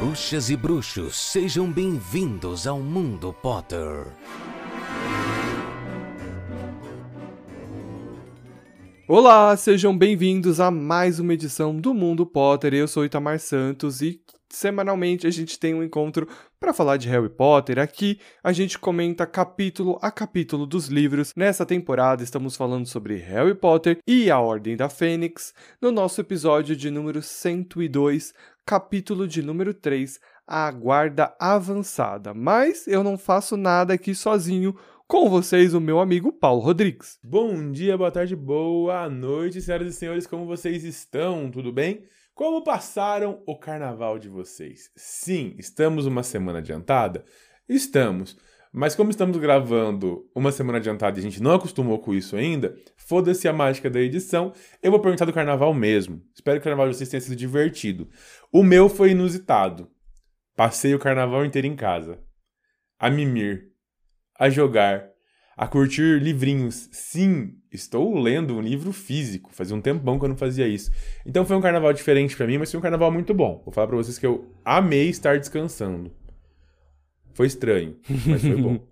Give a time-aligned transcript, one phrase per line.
[0.00, 4.06] Bruxas e bruxos, sejam bem-vindos ao Mundo Potter.
[9.08, 12.74] Olá, sejam bem-vindos a mais uma edição do Mundo Potter.
[12.74, 16.28] Eu sou Itamar Santos e semanalmente a gente tem um encontro
[16.60, 17.78] para falar de Harry Potter.
[17.78, 21.32] Aqui a gente comenta capítulo a capítulo dos livros.
[21.36, 25.52] Nessa temporada estamos falando sobre Harry Potter e a Ordem da Fênix.
[25.80, 28.32] No nosso episódio de número 102,
[28.68, 32.34] capítulo de número 3, a Guarda Avançada.
[32.34, 34.76] Mas eu não faço nada aqui sozinho.
[35.06, 37.18] Com vocês, o meu amigo Paulo Rodrigues.
[37.24, 41.50] Bom dia, boa tarde, boa noite, senhoras e senhores, como vocês estão?
[41.50, 42.04] Tudo bem?
[42.34, 44.90] Como passaram o carnaval de vocês?
[44.94, 47.24] Sim, estamos uma semana adiantada?
[47.66, 48.36] Estamos.
[48.72, 52.76] Mas como estamos gravando uma semana adiantada e a gente não acostumou com isso ainda,
[52.96, 56.22] foda-se a mágica da edição, eu vou perguntar do carnaval mesmo.
[56.34, 58.08] Espero que o carnaval de vocês tenha sido divertido.
[58.52, 59.88] O meu foi inusitado.
[60.54, 62.18] Passei o carnaval inteiro em casa.
[62.98, 63.68] A mimir.
[64.38, 65.08] A jogar.
[65.56, 66.88] A curtir livrinhos.
[66.92, 69.50] Sim, estou lendo um livro físico.
[69.52, 70.90] Fazia um tempão que eu não fazia isso.
[71.24, 73.62] Então foi um carnaval diferente para mim, mas foi um carnaval muito bom.
[73.64, 76.12] Vou falar para vocês que eu amei estar descansando.
[77.38, 78.80] Foi estranho, mas foi bom.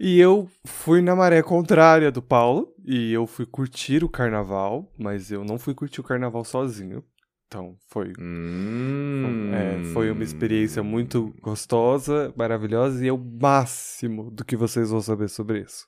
[0.00, 5.32] E eu fui na maré contrária do Paulo e eu fui curtir o carnaval, mas
[5.32, 7.02] eu não fui curtir o carnaval sozinho.
[7.48, 8.12] Então, foi.
[8.16, 9.50] Hum.
[9.52, 15.00] É, foi uma experiência muito gostosa, maravilhosa e é o máximo do que vocês vão
[15.00, 15.84] saber sobre isso.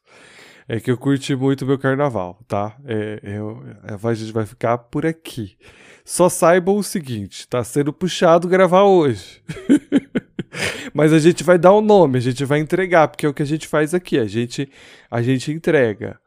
[0.66, 2.76] É que eu curti muito meu carnaval, tá?
[2.84, 5.56] É, eu, a gente vai ficar por aqui.
[6.04, 9.40] Só saibam o seguinte: tá sendo puxado gravar hoje.
[10.94, 13.34] Mas a gente vai dar o um nome, a gente vai entregar, porque é o
[13.34, 14.18] que a gente faz aqui.
[14.18, 14.70] A gente,
[15.10, 16.18] a gente entrega.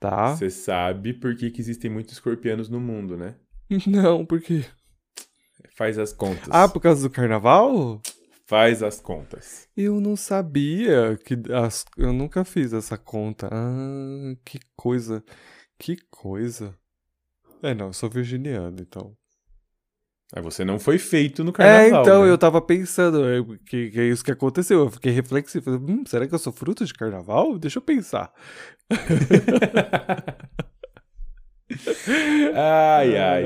[0.00, 0.34] Tá?
[0.34, 3.36] Você sabe por que, que existem muitos escorpianos no mundo, né?
[3.86, 4.64] Não, por quê?
[5.76, 6.48] Faz as contas.
[6.50, 8.00] Ah, por causa do carnaval?
[8.46, 9.68] Faz as contas.
[9.74, 11.86] Eu não sabia que as...
[11.96, 13.48] eu nunca fiz essa conta.
[13.50, 15.24] Ah, que coisa.
[15.78, 16.74] Que coisa.
[17.62, 19.16] É, não, eu sou virginiano, então.
[20.34, 21.82] Aí você não foi feito no carnaval.
[21.82, 22.30] É, então, né?
[22.30, 24.80] eu tava pensando que, que é isso que aconteceu.
[24.80, 25.64] Eu fiquei reflexivo.
[25.64, 27.58] Falei, hum, será que eu sou fruto de carnaval?
[27.58, 28.32] Deixa eu pensar.
[32.54, 33.44] ai, ai.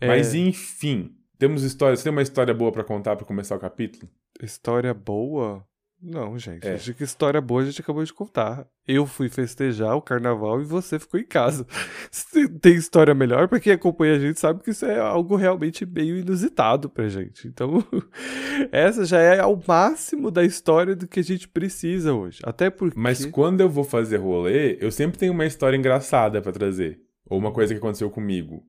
[0.00, 0.08] É...
[0.08, 1.96] Mas enfim, temos história.
[1.96, 4.10] Você tem uma história boa para contar para começar o capítulo?
[4.42, 5.64] História boa?
[6.02, 6.66] Não, gente.
[6.66, 6.74] É.
[6.74, 8.66] Acho que história boa a gente acabou de contar.
[8.88, 11.66] Eu fui festejar o carnaval e você ficou em casa.
[12.10, 15.84] Se tem história melhor, para quem acompanha a gente sabe que isso é algo realmente
[15.84, 17.46] meio inusitado pra gente.
[17.46, 17.84] Então,
[18.72, 22.40] essa já é ao máximo da história do que a gente precisa hoje.
[22.44, 22.98] Até porque.
[22.98, 26.98] Mas quando eu vou fazer rolê, eu sempre tenho uma história engraçada para trazer.
[27.26, 28.64] Ou uma coisa que aconteceu comigo.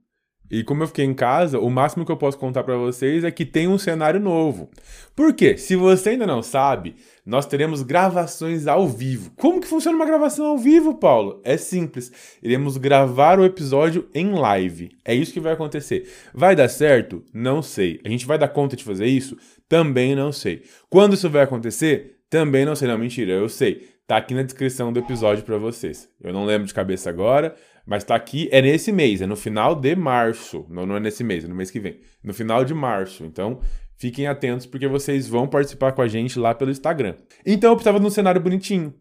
[0.51, 3.31] E como eu fiquei em casa, o máximo que eu posso contar para vocês é
[3.31, 4.69] que tem um cenário novo.
[5.16, 5.57] Por quê?
[5.57, 6.95] Se você ainda não sabe,
[7.25, 9.31] nós teremos gravações ao vivo.
[9.38, 11.39] Como que funciona uma gravação ao vivo, Paulo?
[11.45, 12.12] É simples.
[12.44, 14.91] Iremos gravar o episódio em live.
[15.06, 16.12] É isso que vai acontecer.
[16.34, 17.23] Vai dar certo?
[17.33, 18.01] Não sei.
[18.03, 19.38] A gente vai dar conta de fazer isso?
[19.69, 20.63] Também não sei.
[20.89, 22.18] Quando isso vai acontecer?
[22.29, 22.89] Também não sei.
[22.89, 23.89] Não, mentira, eu sei.
[24.12, 26.09] Tá aqui na descrição do episódio para vocês.
[26.22, 27.56] Eu não lembro de cabeça agora,
[27.86, 30.66] mas tá aqui, é nesse mês, é no final de março.
[30.69, 32.00] Não, não é nesse mês, é no mês que vem.
[32.24, 33.24] No final de março.
[33.24, 33.59] Então,
[33.97, 37.16] fiquem atentos porque vocês vão participar com a gente lá pelo Instagram.
[37.46, 38.94] Então, eu precisava de um cenário bonitinho.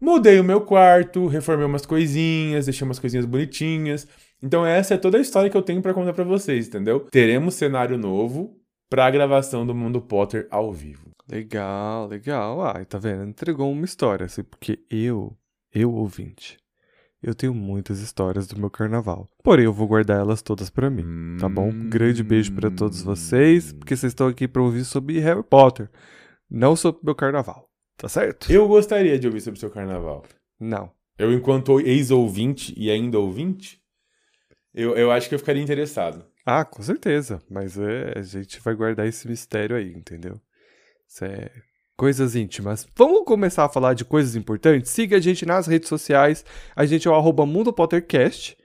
[0.00, 4.06] Mudei o meu quarto, reformei umas coisinhas, deixei umas coisinhas bonitinhas.
[4.40, 7.00] Então, essa é toda a história que eu tenho para contar para vocês, entendeu?
[7.10, 8.56] Teremos cenário novo
[8.88, 11.10] para a gravação do Mundo Potter ao vivo.
[11.30, 12.62] Legal, legal.
[12.62, 13.24] Ah, tá vendo?
[13.24, 15.36] Entregou uma história, assim, porque eu,
[15.74, 16.56] eu ouvinte,
[17.22, 19.28] eu tenho muitas histórias do meu carnaval.
[19.42, 21.68] Porém, eu vou guardar elas todas para mim, tá bom?
[21.68, 25.90] Um grande beijo para todos vocês, porque vocês estão aqui para ouvir sobre Harry Potter,
[26.50, 27.68] não sobre meu carnaval.
[27.96, 28.50] Tá certo?
[28.50, 30.24] Eu gostaria de ouvir sobre o seu carnaval.
[30.60, 30.92] Não.
[31.18, 33.82] Eu, enquanto ex-ouvinte e ainda ouvinte,
[34.72, 36.24] eu, eu acho que eu ficaria interessado.
[36.46, 37.42] Ah, com certeza.
[37.50, 40.40] Mas é, a gente vai guardar esse mistério aí, entendeu?
[41.08, 41.50] Isso é
[41.98, 42.86] coisas íntimas.
[42.94, 44.92] Vamos começar a falar de coisas importantes?
[44.92, 46.44] Siga a gente nas redes sociais.
[46.76, 48.56] A gente é o arroba Mundo Pottercast.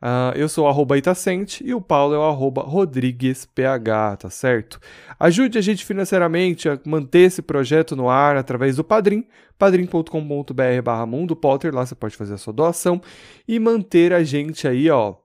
[0.00, 4.78] Uh, eu sou o arroba Itacente e o Paulo é o arroba RodriguesPH, tá certo?
[5.18, 9.26] Ajude a gente financeiramente a manter esse projeto no ar através do Padrim,
[9.58, 13.02] padrim.com.br barra Mundo Potter, lá você pode fazer a sua doação
[13.48, 15.16] e manter a gente aí, ó,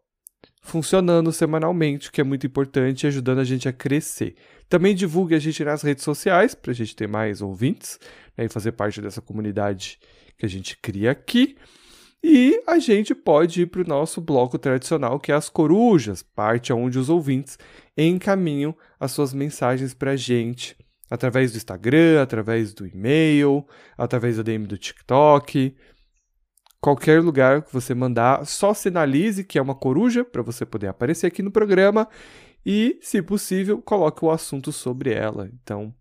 [0.63, 4.35] funcionando semanalmente, que é muito importante, ajudando a gente a crescer.
[4.69, 7.99] Também divulgue a gente nas redes sociais, para a gente ter mais ouvintes
[8.35, 9.99] né, e fazer parte dessa comunidade
[10.37, 11.57] que a gente cria aqui.
[12.23, 16.71] E a gente pode ir para o nosso bloco tradicional, que é as corujas, parte
[16.71, 17.59] onde os ouvintes
[17.97, 20.77] encaminham as suas mensagens para a gente,
[21.11, 23.67] através do Instagram, através do e-mail,
[23.97, 25.75] através da DM do TikTok.
[26.83, 31.25] Qualquer lugar que você mandar, só sinalize que é uma coruja para você poder aparecer
[31.25, 32.09] aqui no programa
[32.65, 35.49] e, se possível, coloque o assunto sobre ela.
[35.53, 35.95] Então,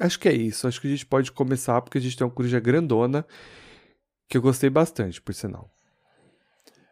[0.00, 0.66] acho que é isso.
[0.66, 3.26] Acho que a gente pode começar porque a gente tem uma coruja grandona
[4.26, 5.70] que eu gostei bastante, por sinal.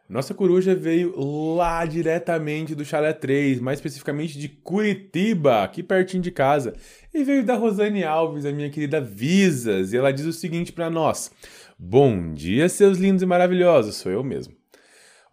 [0.07, 1.19] Nossa coruja veio
[1.57, 6.75] lá diretamente do Chalé 3, mais especificamente de Curitiba, aqui pertinho de casa.
[7.15, 10.91] E veio da Rosane Alves, a minha querida Visas, e ela diz o seguinte para
[10.91, 11.31] nós:
[11.79, 14.55] Bom dia, seus lindos e maravilhosos, sou eu mesmo.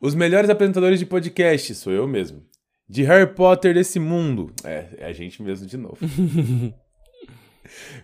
[0.01, 2.43] Os melhores apresentadores de podcast, sou eu mesmo.
[2.87, 5.97] De Harry Potter desse mundo, é, é a gente mesmo de novo.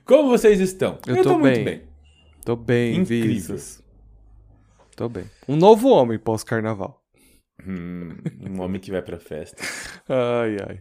[0.05, 0.99] Como vocês estão?
[1.07, 1.41] Eu, eu tô, tô bem.
[1.41, 1.81] muito bem.
[2.45, 3.27] Tô bem, Incrível.
[3.29, 3.83] Visas.
[4.95, 5.25] Tô bem.
[5.47, 7.03] Um novo homem pós-carnaval.
[7.65, 8.09] Hum,
[8.47, 9.63] um homem que vai pra festa.
[10.07, 10.79] ai, ai.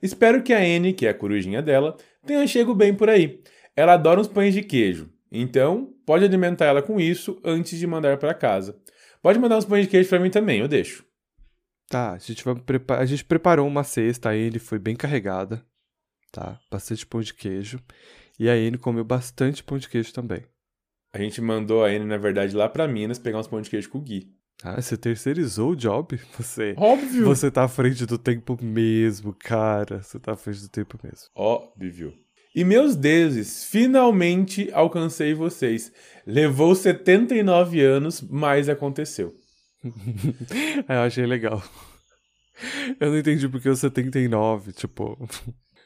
[0.00, 3.42] Espero que a Anne, que é a corujinha dela, tenha chego bem por aí.
[3.74, 5.10] Ela adora uns pães de queijo.
[5.30, 8.80] Então, pode alimentar ela com isso antes de mandar para casa.
[9.22, 11.04] Pode mandar uns pães de queijo para mim também, eu deixo.
[11.88, 12.54] Tá, a gente, vai
[12.98, 15.64] a gente preparou uma cesta, a Anne foi bem carregada,
[16.30, 16.58] tá?
[16.70, 17.80] Bastante pão de queijo.
[18.38, 20.44] E a Anne comeu bastante pão de queijo também.
[21.12, 23.90] A gente mandou a Anne, na verdade, lá pra Minas pegar uns pão de queijo
[23.90, 24.32] com o Gui.
[24.62, 26.16] Ah, você terceirizou o job?
[26.36, 26.74] Você.
[26.76, 27.24] Óbvio!
[27.24, 30.02] Você tá à frente do tempo mesmo, cara.
[30.02, 31.28] Você tá à frente do tempo mesmo.
[31.34, 32.14] Óbvio.
[32.54, 35.92] E meus deuses, finalmente alcancei vocês.
[36.26, 39.32] Levou 79 anos, mas aconteceu.
[40.88, 41.62] eu achei legal.
[42.98, 45.16] Eu não entendi porque o 79, tipo.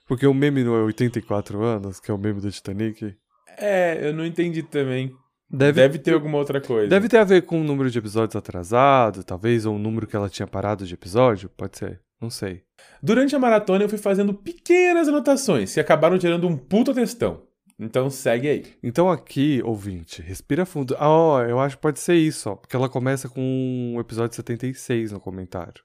[0.06, 3.16] Porque o meme não é 84 anos, que é o meme do Titanic?
[3.56, 5.10] É, eu não entendi também.
[5.48, 6.88] Deve, deve ter alguma outra coisa.
[6.88, 10.14] Deve ter a ver com o número de episódios atrasado, talvez, ou o número que
[10.14, 12.00] ela tinha parado de episódio, pode ser.
[12.24, 12.62] Não sei.
[13.02, 17.42] Durante a maratona eu fui fazendo pequenas anotações que acabaram gerando um puta textão.
[17.78, 18.64] Então segue aí.
[18.82, 20.96] Então aqui, ouvinte, respira fundo.
[20.98, 22.56] Ah, ó, eu acho que pode ser isso, ó.
[22.56, 25.84] Porque ela começa com o episódio 76 no comentário.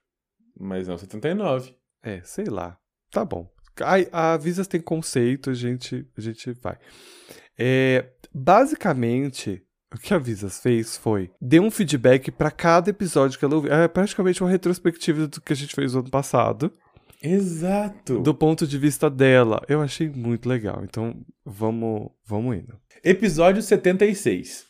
[0.58, 1.74] Mas não 79.
[2.02, 2.78] É, sei lá.
[3.10, 3.46] Tá bom.
[3.82, 6.78] A, a Visas tem conceito, a gente, a gente vai.
[7.58, 9.62] É, basicamente,
[9.94, 13.72] o que a Visas fez foi deu um feedback para cada episódio que ela ouviu.
[13.72, 16.72] É praticamente uma retrospectiva do que a gente fez no ano passado.
[17.22, 18.20] Exato.
[18.20, 19.62] Do ponto de vista dela.
[19.68, 20.82] Eu achei muito legal.
[20.84, 21.14] Então,
[21.44, 22.78] vamos, vamos indo.
[23.04, 24.64] Episódio 76.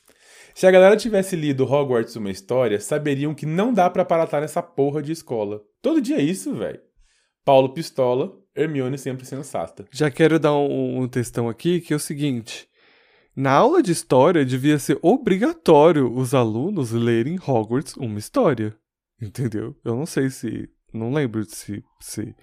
[0.55, 4.62] Se a galera tivesse lido Hogwarts uma história, saberiam que não dá para aparatar nessa
[4.62, 5.61] porra de escola.
[5.81, 6.81] Todo dia é isso, velho.
[7.44, 9.87] Paulo pistola, Hermione sempre sensata.
[9.90, 12.66] Já quero dar um, um textão aqui que é o seguinte:
[13.35, 18.77] na aula de história, devia ser obrigatório os alunos lerem Hogwarts uma história.
[19.21, 19.77] Entendeu?
[19.85, 20.69] Eu não sei se.
[20.93, 21.85] Não lembro se.
[22.00, 22.35] se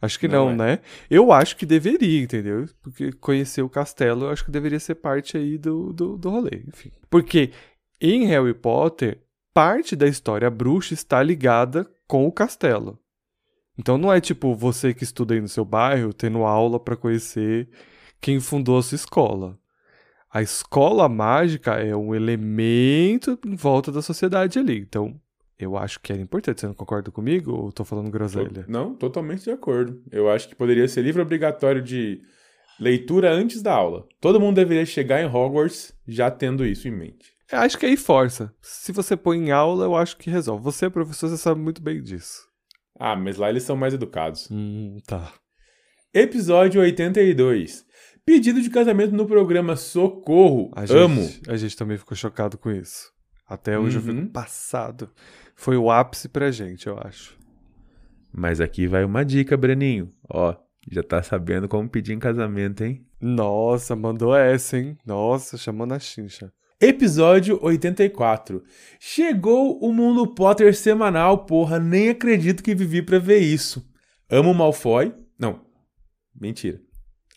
[0.00, 0.76] acho que não, não é.
[0.76, 0.78] né?
[1.10, 2.66] Eu acho que deveria, entendeu?
[2.82, 6.62] Porque conhecer o castelo, eu acho que deveria ser parte aí do, do, do rolê.
[6.66, 6.90] Enfim.
[7.10, 7.52] Porque
[8.00, 9.20] em Harry Potter,
[9.52, 12.98] parte da história bruxa está ligada com o castelo.
[13.78, 17.68] Então não é tipo você que estuda aí no seu bairro tendo aula para conhecer
[18.20, 19.58] quem fundou a sua escola.
[20.32, 24.78] A escola mágica é um elemento em volta da sociedade ali.
[24.78, 25.20] Então,
[25.58, 26.60] eu acho que era importante.
[26.60, 28.64] Você não concorda comigo ou tô falando groselha?
[28.68, 30.00] Não, totalmente de acordo.
[30.10, 32.22] Eu acho que poderia ser livro obrigatório de
[32.78, 34.06] leitura antes da aula.
[34.20, 37.32] Todo mundo deveria chegar em Hogwarts já tendo isso em mente.
[37.50, 38.54] Eu acho que aí força.
[38.62, 40.62] Se você põe em aula, eu acho que resolve.
[40.62, 42.48] Você, professor, você sabe muito bem disso.
[42.96, 44.48] Ah, mas lá eles são mais educados.
[44.50, 45.32] Hum, tá.
[46.14, 47.84] Episódio 82.
[48.30, 50.70] Pedido de casamento no programa Socorro.
[50.76, 51.20] A Amo.
[51.20, 53.10] Gente, a gente também ficou chocado com isso.
[53.44, 54.06] Até hoje uhum.
[54.06, 55.10] eu fico passado.
[55.56, 57.36] Foi o ápice pra gente, eu acho.
[58.32, 60.12] Mas aqui vai uma dica, Breninho.
[60.32, 60.54] Ó,
[60.88, 63.04] já tá sabendo como pedir em casamento, hein?
[63.20, 64.96] Nossa, mandou essa, hein?
[65.04, 66.52] Nossa, chamou na chincha.
[66.80, 68.62] Episódio 84.
[69.00, 71.80] Chegou o Mundo Potter semanal, porra.
[71.80, 73.84] Nem acredito que vivi pra ver isso.
[74.30, 75.12] Amo Malfoy.
[75.36, 75.66] Não.
[76.40, 76.80] Mentira.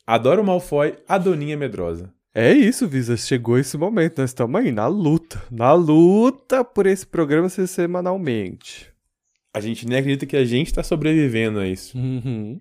[0.05, 2.13] Adoro Malfoy, a Doninha Medrosa.
[2.35, 3.15] É isso, Visa.
[3.15, 4.19] Chegou esse momento.
[4.19, 5.41] Nós estamos aí na luta.
[5.49, 8.91] Na luta por esse programa ser semanalmente.
[9.53, 11.97] A gente nem acredita que a gente está sobrevivendo a isso.
[11.97, 12.59] Uhum.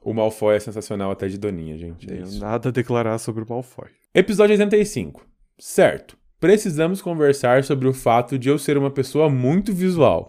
[0.00, 2.10] O Malfoy é sensacional até de Doninha, gente.
[2.10, 3.88] É nada a declarar sobre o Malfoy.
[4.14, 5.26] Episódio 85.
[5.58, 6.17] Certo.
[6.40, 10.28] Precisamos conversar sobre o fato de eu ser uma pessoa muito visual.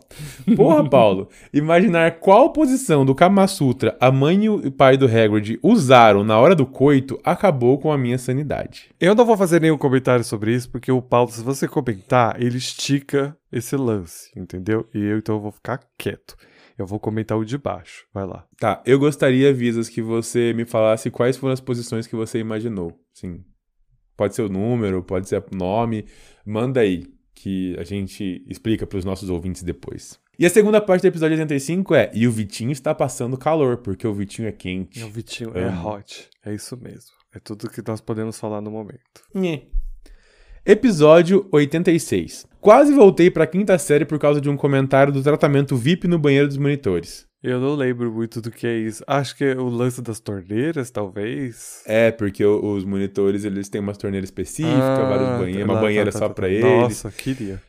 [0.56, 5.60] Porra, Paulo, imaginar qual posição do Kama Sutra a mãe e o pai do Hagrid
[5.62, 8.90] usaram na hora do coito acabou com a minha sanidade.
[9.00, 12.58] Eu não vou fazer nenhum comentário sobre isso, porque o Paulo, se você comentar, ele
[12.58, 14.88] estica esse lance, entendeu?
[14.94, 16.36] E eu então vou ficar quieto.
[16.78, 18.06] Eu vou comentar o de baixo.
[18.14, 18.46] Vai lá.
[18.58, 22.98] Tá, eu gostaria, Visas, que você me falasse quais foram as posições que você imaginou.
[23.14, 23.44] Sim.
[24.20, 26.04] Pode ser o número, pode ser o nome.
[26.46, 30.20] Manda aí, que a gente explica para os nossos ouvintes depois.
[30.38, 34.06] E a segunda parte do episódio 85 é: E o Vitinho está passando calor, porque
[34.06, 35.02] o Vitinho é quente.
[35.06, 35.88] O Vitinho é Amo.
[35.88, 36.28] hot.
[36.46, 37.12] É isso mesmo.
[37.34, 39.24] É tudo que nós podemos falar no momento.
[39.34, 39.68] Nhê.
[40.66, 42.46] Episódio 86.
[42.60, 46.50] Quase voltei pra quinta série por causa de um comentário do tratamento VIP no banheiro
[46.50, 47.26] dos monitores.
[47.42, 49.02] Eu não lembro muito do que é isso.
[49.08, 51.82] Acho que é o lance das torneiras, talvez.
[51.86, 56.12] É, porque os monitores eles têm umas torneiras específicas, Ah, vários banheiros, uma tá, banheira
[56.12, 56.52] tá, só tá, pra tá.
[56.54, 56.64] eles.
[56.66, 57.62] Nossa, queria.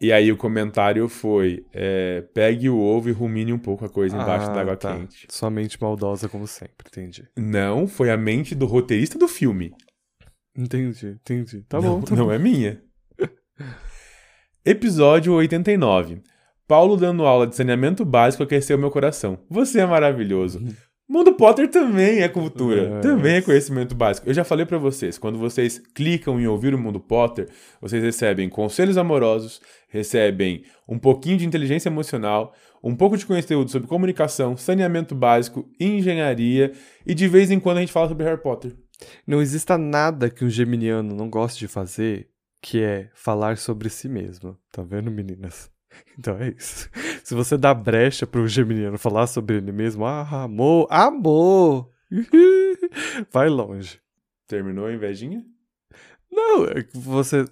[0.00, 4.16] E aí o comentário foi: é, pegue o ovo e rumine um pouco a coisa
[4.16, 4.96] embaixo Ah, da água tá.
[4.96, 5.26] quente.
[5.28, 7.28] Sua mente maldosa, como sempre, entendi.
[7.36, 9.74] Não, foi a mente do roteirista do filme.
[10.56, 11.62] Entendi, entendi.
[11.68, 12.32] Tá não, bom, tá não bom.
[12.32, 12.80] é minha.
[14.64, 16.22] Episódio 89.
[16.70, 19.40] Paulo dando aula de saneamento básico aqueceu meu coração.
[19.50, 20.62] Você é maravilhoso.
[21.08, 23.00] Mundo Potter também é cultura, É.
[23.00, 24.28] também é conhecimento básico.
[24.28, 27.48] Eu já falei pra vocês, quando vocês clicam em ouvir o Mundo Potter,
[27.80, 33.88] vocês recebem conselhos amorosos, recebem um pouquinho de inteligência emocional, um pouco de conteúdo sobre
[33.88, 36.70] comunicação, saneamento básico, engenharia
[37.04, 38.76] e de vez em quando a gente fala sobre Harry Potter.
[39.26, 42.28] Não exista nada que um geminiano não goste de fazer
[42.62, 44.56] que é falar sobre si mesmo.
[44.70, 45.68] Tá vendo, meninas?
[46.18, 46.90] Então é isso.
[47.24, 51.88] Se você dá brecha pro geminiano falar sobre ele mesmo, ah, amor, amor,
[53.32, 53.98] vai longe.
[54.46, 55.44] Terminou a invejinha?
[56.30, 57.44] Não, é que você.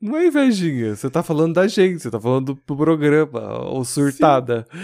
[0.00, 4.66] Não é invejinha, você tá falando da gente, você tá falando do programa, ou surtada.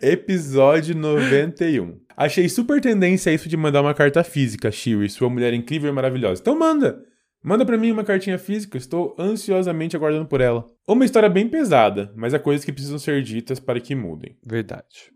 [0.00, 1.98] Episódio 91.
[2.16, 6.40] Achei super tendência isso de mandar uma carta física, Shiri, sua mulher incrível e maravilhosa.
[6.40, 7.04] Então manda!
[7.42, 10.66] Manda pra mim uma cartinha física, estou ansiosamente aguardando por ela.
[10.92, 14.36] Uma história bem pesada, mas há coisas que precisam ser ditas para que mudem.
[14.44, 15.12] Verdade.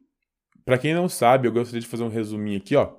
[0.64, 2.94] Pra quem não sabe, eu gostaria de fazer um resuminho aqui, ó.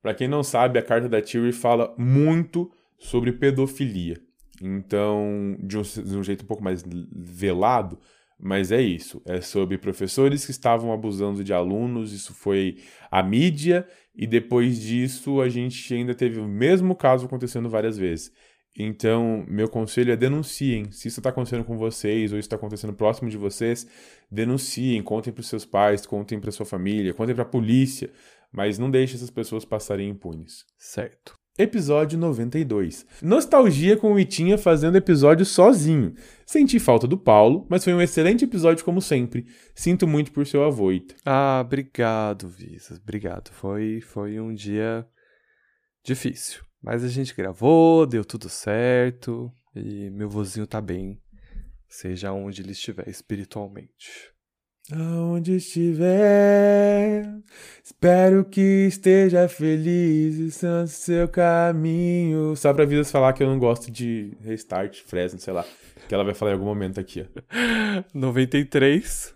[0.00, 4.20] Pra quem não sabe, a carta da Tiri fala muito sobre pedofilia.
[4.62, 7.98] Então, de um, de um jeito um pouco mais velado,
[8.38, 9.20] mas é isso.
[9.26, 12.76] É sobre professores que estavam abusando de alunos, isso foi
[13.10, 13.84] a mídia,
[14.14, 18.32] e depois disso a gente ainda teve o mesmo caso acontecendo várias vezes.
[18.78, 20.90] Então, meu conselho é denunciem.
[20.92, 23.86] Se isso está acontecendo com vocês ou isso está acontecendo próximo de vocês,
[24.30, 28.10] denunciem, contem para os seus pais, contem para sua família, contem para a polícia,
[28.52, 30.64] mas não deixe essas pessoas passarem impunes.
[30.78, 31.34] Certo.
[31.58, 33.06] Episódio 92.
[33.22, 36.14] Nostalgia com o Itinha fazendo episódio sozinho.
[36.44, 39.46] Senti falta do Paulo, mas foi um excelente episódio como sempre.
[39.74, 41.14] Sinto muito por seu avô, Ita.
[41.24, 42.98] Ah, obrigado, Visas.
[42.98, 43.50] Obrigado.
[43.52, 45.06] Foi, foi um dia
[46.04, 46.65] difícil.
[46.86, 49.52] Mas a gente gravou, deu tudo certo.
[49.74, 51.20] E meu vozinho tá bem.
[51.88, 54.30] Seja onde ele estiver espiritualmente.
[54.92, 57.28] Aonde estiver,
[57.82, 62.54] espero que esteja feliz e santo seu caminho.
[62.54, 65.64] Só pra Visas falar que eu não gosto de restart, Fresno, sei lá.
[66.06, 68.04] Que ela vai falar em algum momento aqui, ó.
[68.14, 69.35] 93.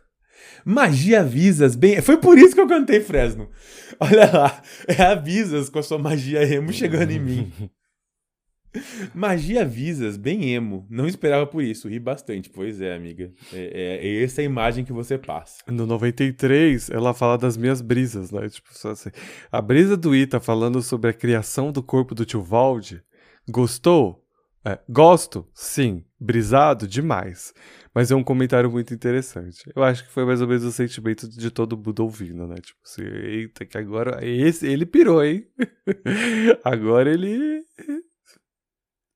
[0.64, 2.00] Magia Visas, bem.
[2.00, 3.48] Foi por isso que eu cantei Fresno.
[3.98, 7.52] Olha lá, é a Visas com a sua magia emo chegando em mim.
[9.14, 10.86] Magia Visas, bem emo.
[10.88, 12.48] Não esperava por isso, ri bastante.
[12.48, 13.32] Pois é, amiga.
[13.52, 15.62] É, é, é essa a imagem que você passa.
[15.66, 18.48] No 93, ela fala das minhas brisas, né?
[18.48, 19.10] Tipo, assim.
[19.50, 23.02] A brisa do Ita falando sobre a criação do corpo do tio Valde.
[23.48, 24.24] Gostou?
[24.64, 25.48] É, gosto?
[25.54, 26.04] Sim.
[26.20, 26.86] Brisado?
[26.86, 27.52] Demais.
[27.94, 29.68] Mas é um comentário muito interessante.
[29.74, 32.54] Eu acho que foi mais ou menos o sentimento de todo mundo ouvindo, né?
[32.56, 34.24] Tipo assim, eita, que agora.
[34.24, 35.44] Esse, ele pirou, hein?
[36.64, 37.64] agora ele.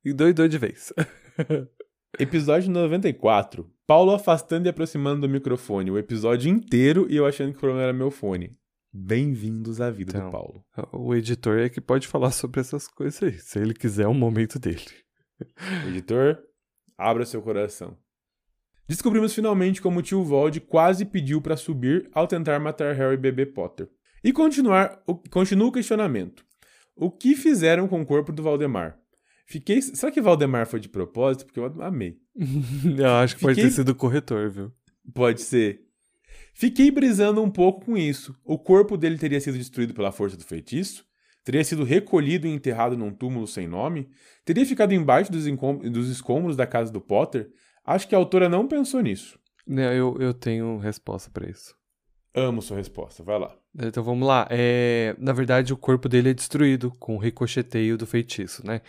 [0.04, 0.92] Endoidou de vez.
[2.18, 3.70] Episódio 94.
[3.86, 5.90] Paulo afastando e aproximando do microfone.
[5.90, 8.56] O episódio inteiro e eu achando que o problema era meu fone.
[8.92, 10.28] Bem-vindos à vida Então.
[10.28, 10.64] do Paulo.
[10.92, 13.38] O editor é que pode falar sobre essas coisas aí.
[13.38, 14.84] Se ele quiser, é o momento dele.
[15.88, 16.38] Editor,
[16.96, 17.96] abra seu coração.
[18.88, 23.18] Descobrimos finalmente como o tio Vold quase pediu pra subir ao tentar matar Harry e
[23.18, 23.88] bebê Potter.
[24.22, 26.44] E continuar, o, continua o questionamento.
[26.96, 28.98] O que fizeram com o corpo do Valdemar?
[29.46, 29.80] Fiquei.
[29.82, 31.44] Será que Valdemar foi de propósito?
[31.46, 32.16] Porque eu amei.
[32.98, 34.72] Eu acho que pode Fiquei- ter sido corretor, viu?
[35.12, 35.80] Pode ser.
[36.54, 38.34] Fiquei brisando um pouco com isso.
[38.44, 41.04] O corpo dele teria sido destruído pela força do feitiço?
[41.44, 44.08] Teria sido recolhido e enterrado num túmulo sem nome?
[44.44, 45.44] Teria ficado embaixo dos,
[45.92, 47.50] dos escombros da casa do Potter?
[47.84, 49.38] Acho que a autora não pensou nisso.
[49.66, 51.74] Não, eu, eu tenho resposta para isso.
[52.34, 53.54] Amo sua resposta, vai lá.
[53.80, 54.46] Então vamos lá.
[54.50, 58.80] É, na verdade, o corpo dele é destruído com o ricocheteio do feitiço, né?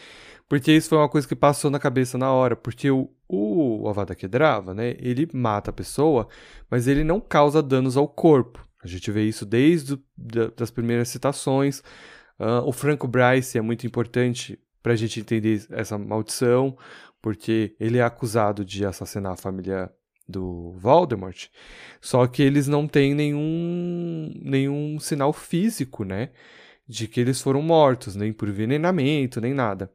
[0.50, 2.56] Porque isso foi uma coisa que passou na cabeça na hora.
[2.56, 4.96] Porque o, o Avada Kedavra, né?
[4.98, 6.28] Ele mata a pessoa,
[6.72, 8.68] mas ele não causa danos ao corpo.
[8.84, 11.80] A gente vê isso desde o, da, das primeiras citações.
[12.40, 16.78] Uh, o Franco Bryce é muito importante para a gente entender essa maldição,
[17.25, 19.91] porque ele é acusado de assassinar a família
[20.29, 21.48] do Voldemort,
[22.00, 26.29] só que eles não têm nenhum, nenhum sinal físico, né?
[26.88, 29.91] De que eles foram mortos, nem por envenenamento, nem nada.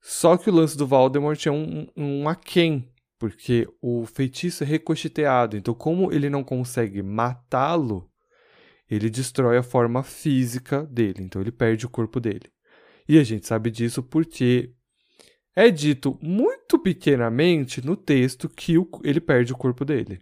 [0.00, 2.88] Só que o lance do Voldemort é um, um aquém,
[3.18, 5.56] porque o feitiço é recocheteado.
[5.56, 8.08] Então, como ele não consegue matá-lo,
[8.88, 11.24] ele destrói a forma física dele.
[11.24, 12.48] Então, ele perde o corpo dele.
[13.08, 14.72] E a gente sabe disso porque
[15.54, 20.20] é dito muito pequenamente no texto que o, ele perde o corpo dele.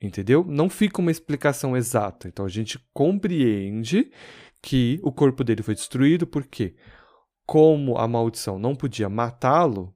[0.00, 0.44] Entendeu?
[0.44, 2.28] Não fica uma explicação exata.
[2.28, 4.10] Então a gente compreende
[4.60, 6.74] que o corpo dele foi destruído porque,
[7.46, 9.94] como a maldição não podia matá-lo,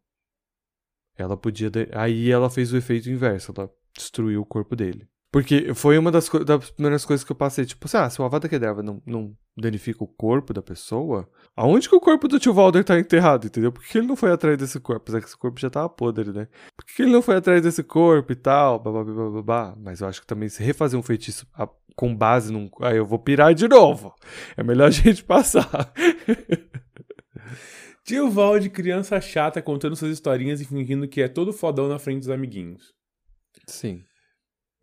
[1.16, 1.71] ela podia.
[1.95, 5.09] Aí ela fez o efeito inverso, ela destruiu o corpo dele.
[5.36, 8.24] Porque foi uma das, das primeiras coisas que eu passei, tipo, assim, ah, se o
[8.24, 12.54] Avada Kedavra não, não danifica o corpo da pessoa, aonde que o corpo do tio
[12.54, 13.70] Valder tá enterrado, entendeu?
[13.70, 15.02] Por que ele não foi atrás desse corpo?
[15.02, 16.48] Apesar que esse corpo já tava podre, né?
[16.74, 20.26] Por que ele não foi atrás desse corpo e tal, babá, Mas eu acho que
[20.26, 21.46] também se refazer um feitiço
[21.94, 22.70] com base num...
[22.80, 24.14] Aí eu vou pirar de novo.
[24.56, 25.92] É melhor a gente passar.
[28.04, 32.20] Tio Valde, criança chata, contando suas historinhas e fingindo que é todo fodão na frente
[32.20, 32.94] dos amiguinhos.
[33.66, 34.02] Sim.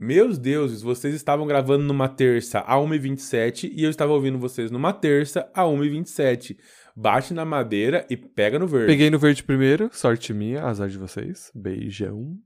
[0.03, 4.91] Meus deuses, vocês estavam gravando numa terça a 1h27 e eu estava ouvindo vocês numa
[4.91, 6.57] terça a 1h27.
[6.93, 8.87] Bate na madeira e pega no verde.
[8.87, 11.49] Peguei no verde primeiro, sorte minha, azar de vocês.
[11.55, 12.37] Beijão.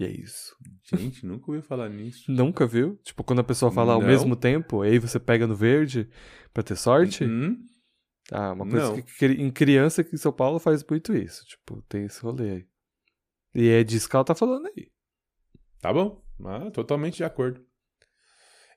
[0.00, 0.56] E é isso.
[0.92, 2.24] Gente, nunca ouviu falar nisso.
[2.28, 2.96] Nunca viu?
[3.04, 4.00] Tipo, quando a pessoa fala Não.
[4.00, 6.08] ao mesmo tempo, aí você pega no verde
[6.52, 7.22] pra ter sorte?
[7.22, 7.56] Uhum.
[8.32, 9.00] Ah, uma coisa Não.
[9.00, 11.44] que, em criança aqui em São Paulo faz muito isso.
[11.44, 12.66] Tipo, tem esse rolê aí.
[13.54, 14.88] E é disso que ela tá falando aí.
[15.80, 16.20] Tá bom.
[16.44, 17.64] Ah, totalmente de acordo.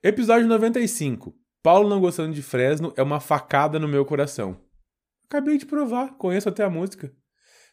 [0.02, 1.36] Episódio 95.
[1.62, 4.60] Paulo não gostando de Fresno é uma facada no meu coração.
[5.26, 7.12] Acabei de provar, conheço até a música.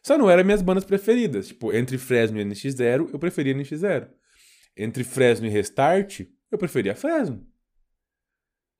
[0.03, 1.49] Só não eram minhas bandas preferidas.
[1.49, 4.09] Tipo, entre Fresno e NX0, eu preferia NX0.
[4.75, 7.45] Entre Fresno e Restart, eu preferia Fresno.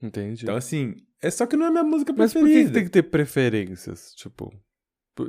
[0.02, 0.44] Entendi.
[0.44, 2.56] Então, assim, é só que não é minha música Mas preferida.
[2.56, 4.14] Mas por que tem que ter preferências?
[4.16, 4.52] Tipo.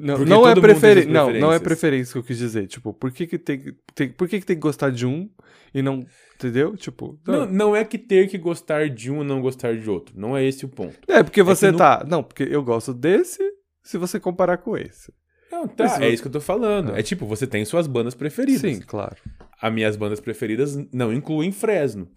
[0.01, 1.11] Não, não é preferência.
[1.11, 2.66] Não, não é preferência que eu quis dizer.
[2.68, 5.29] Tipo, por que, que tem, tem, por que, que tem que gostar de um
[5.75, 6.05] e não.
[6.37, 6.77] Entendeu?
[6.77, 7.18] Tipo.
[7.27, 7.40] Não.
[7.40, 10.14] não, não é que ter que gostar de um e não gostar de outro.
[10.18, 10.99] Não é esse o ponto.
[11.09, 12.01] É, porque é você é tá.
[12.03, 12.18] Não...
[12.18, 13.42] não, porque eu gosto desse
[13.83, 15.12] se você comparar com esse.
[15.51, 16.03] Não, tá.
[16.03, 16.92] É isso que eu tô falando.
[16.92, 16.99] Ah.
[16.99, 18.61] É tipo, você tem suas bandas preferidas.
[18.61, 19.16] Sim, claro.
[19.61, 22.09] As minhas bandas preferidas não incluem Fresno.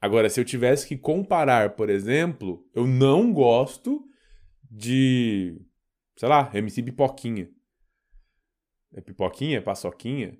[0.00, 4.00] Agora, se eu tivesse que comparar, por exemplo, eu não gosto
[4.70, 5.56] de
[6.22, 7.50] sei lá, MC Pipoquinha.
[8.94, 9.58] É Pipoquinha?
[9.58, 10.38] É Paçoquinha?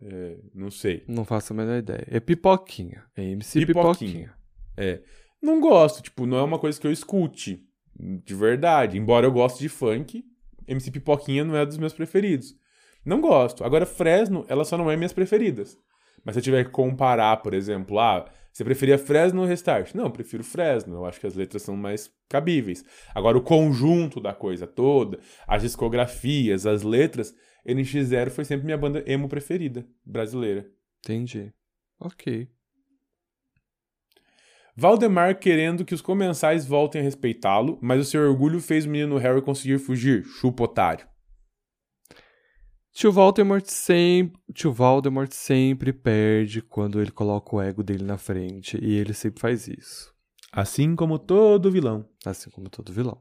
[0.00, 1.04] É, não sei.
[1.06, 2.04] Não faço a menor ideia.
[2.08, 3.04] É Pipoquinha.
[3.16, 3.92] É MC Pipoquinha.
[3.94, 4.34] Pipoquinha.
[4.76, 5.00] É.
[5.40, 8.98] Não gosto, tipo, não é uma coisa que eu escute de verdade.
[8.98, 10.24] Embora eu goste de funk,
[10.66, 12.56] MC Pipoquinha não é dos meus preferidos.
[13.04, 13.62] Não gosto.
[13.62, 15.78] Agora, Fresno, ela só não é minhas preferidas.
[16.24, 19.94] Mas se eu tiver que comparar, por exemplo, ah, você preferia Fresno ou Restart?
[19.94, 20.96] Não, eu prefiro Fresno.
[20.96, 22.84] Eu acho que as letras são mais cabíveis.
[23.14, 27.34] Agora, o conjunto da coisa toda, as discografias, as letras,
[27.66, 30.66] NX0 foi sempre minha banda emo preferida, brasileira.
[31.00, 31.52] Entendi.
[31.98, 32.48] Ok.
[34.76, 39.18] Valdemar querendo que os comensais voltem a respeitá-lo, mas o seu orgulho fez o menino
[39.18, 40.24] Harry conseguir fugir.
[40.24, 41.11] Chupa otário.
[42.92, 48.78] Tio Voldemort sempre, tio Voldemort sempre perde quando ele coloca o ego dele na frente
[48.82, 50.12] e ele sempre faz isso.
[50.52, 52.06] Assim como todo vilão.
[52.24, 53.18] Assim como todo vilão.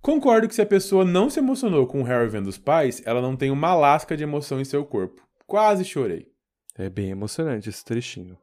[0.00, 3.20] Concordo que se a pessoa não se emocionou com o Harry vendo os pais, ela
[3.20, 5.22] não tem uma lasca de emoção em seu corpo.
[5.46, 6.26] Quase chorei.
[6.78, 8.38] É bem emocionante esse trechinho.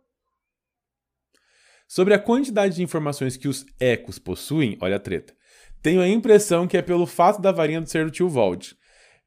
[1.87, 5.33] Sobre a quantidade de informações que os ecos possuem, olha a treta.
[5.81, 8.77] Tenho a impressão que é pelo fato da varinha ser do tio Vold.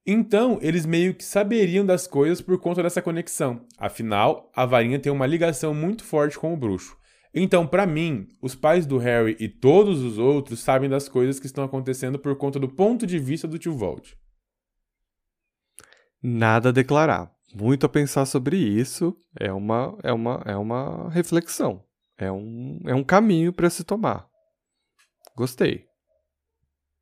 [0.07, 3.67] Então, eles meio que saberiam das coisas por conta dessa conexão.
[3.79, 6.97] Afinal, a varinha tem uma ligação muito forte com o bruxo.
[7.33, 11.47] Então, para mim, os pais do Harry e todos os outros sabem das coisas que
[11.47, 14.17] estão acontecendo por conta do ponto de vista do tio Vold.
[16.23, 17.33] Nada a declarar.
[17.55, 19.17] Muito a pensar sobre isso.
[19.39, 21.85] É uma, é uma, é uma reflexão.
[22.19, 24.29] É um, é um caminho para se tomar.
[25.37, 25.87] Gostei.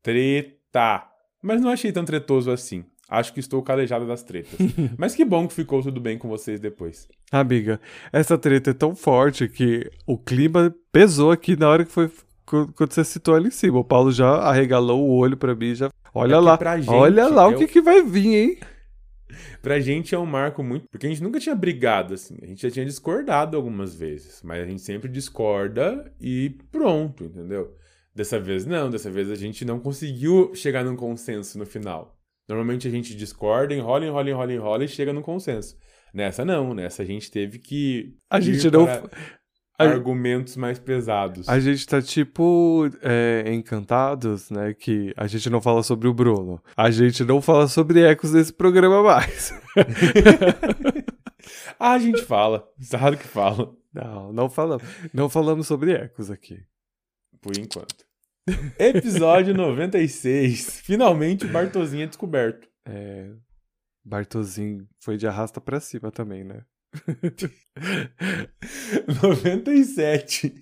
[0.02, 1.10] Treta.
[1.48, 2.84] Mas não achei tão tretoso assim.
[3.08, 4.52] Acho que estou calejado das tretas.
[4.98, 7.08] Mas que bom que ficou tudo bem com vocês depois.
[7.32, 7.80] Amiga,
[8.12, 12.10] essa treta é tão forte que o clima pesou aqui na hora que foi
[12.44, 13.78] quando você citou ali em cima.
[13.78, 15.90] O Paulo já arregalou o olho pra mim, já.
[16.12, 18.58] Olha É lá, gente olha lá é o que, que vai vir, hein?
[19.62, 20.86] Pra gente é um marco muito.
[20.90, 22.36] Porque a gente nunca tinha brigado, assim.
[22.42, 24.42] A gente já tinha discordado algumas vezes.
[24.42, 27.74] Mas a gente sempre discorda e pronto, entendeu?
[28.18, 28.90] Dessa vez não.
[28.90, 32.18] Dessa vez a gente não conseguiu chegar num consenso no final.
[32.48, 35.76] Normalmente a gente discorda, enrola, enrola, enrola, enrola e chega num consenso.
[36.12, 36.74] Nessa não.
[36.74, 38.16] Nessa a gente teve que.
[38.28, 38.86] A gente não.
[38.88, 39.08] a-
[39.80, 41.48] Argumentos mais pesados.
[41.48, 44.74] A gente tá tipo é, encantados, né?
[44.74, 46.60] Que a gente não fala sobre o Bruno.
[46.76, 49.52] A gente não fala sobre ecos nesse programa mais.
[51.78, 52.68] Ah, a gente fala.
[52.90, 53.72] Claro que fala.
[53.94, 54.82] Não, não falamos.
[55.14, 56.58] Não falamos sobre ecos aqui.
[57.40, 58.04] Por enquanto.
[58.78, 60.80] Episódio 96.
[60.80, 62.68] Finalmente o Bartozinho é descoberto.
[62.86, 63.30] É,
[64.04, 66.62] Bartozinho foi de arrasta pra cima também, né?
[69.22, 70.52] 97.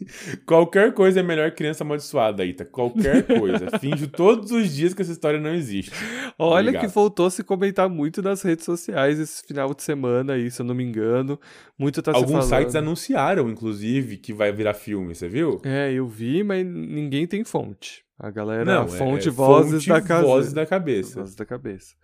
[0.47, 2.65] Qualquer coisa é melhor criança amaldiçoada, Ita.
[2.65, 3.79] Qualquer coisa.
[3.79, 5.93] Finjo todos os dias que essa história não existe.
[6.39, 6.83] Olha Obrigado.
[6.83, 10.61] que voltou a se comentar muito nas redes sociais esse final de semana aí, se
[10.61, 11.39] eu não me engano.
[11.79, 15.61] Muito tá Alguns sites anunciaram, inclusive, que vai virar filme, você viu?
[15.65, 18.05] É, eu vi, mas ninguém tem fonte.
[18.19, 20.23] A galera, Não, a fonte é vozes fonte da.
[20.23, 21.21] Vozes da cabeça.
[21.21, 21.95] Vozes da cabeça.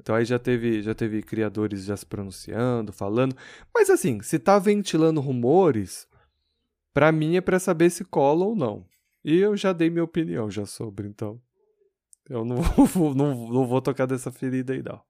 [0.00, 3.36] Então aí já teve, já teve criadores já se pronunciando, falando.
[3.74, 6.08] Mas assim, se tá ventilando rumores,
[6.92, 8.86] pra mim é pra saber se cola ou não.
[9.22, 11.40] E eu já dei minha opinião já sobre, então.
[12.28, 15.00] Eu não vou, não, não vou tocar dessa ferida aí, não.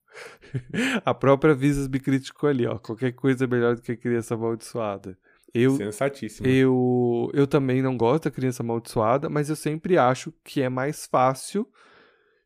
[1.04, 2.76] A própria Visas me criticou ali, ó.
[2.76, 5.16] Qualquer coisa é melhor do que a criança amaldiçoada.
[5.54, 6.48] Eu, Sensatíssimo.
[6.48, 11.06] eu, eu também não gosto da criança amaldiçoada, mas eu sempre acho que é mais
[11.06, 11.68] fácil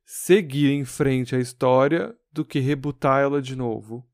[0.05, 4.05] seguir em frente a história do que rebutar ela de novo.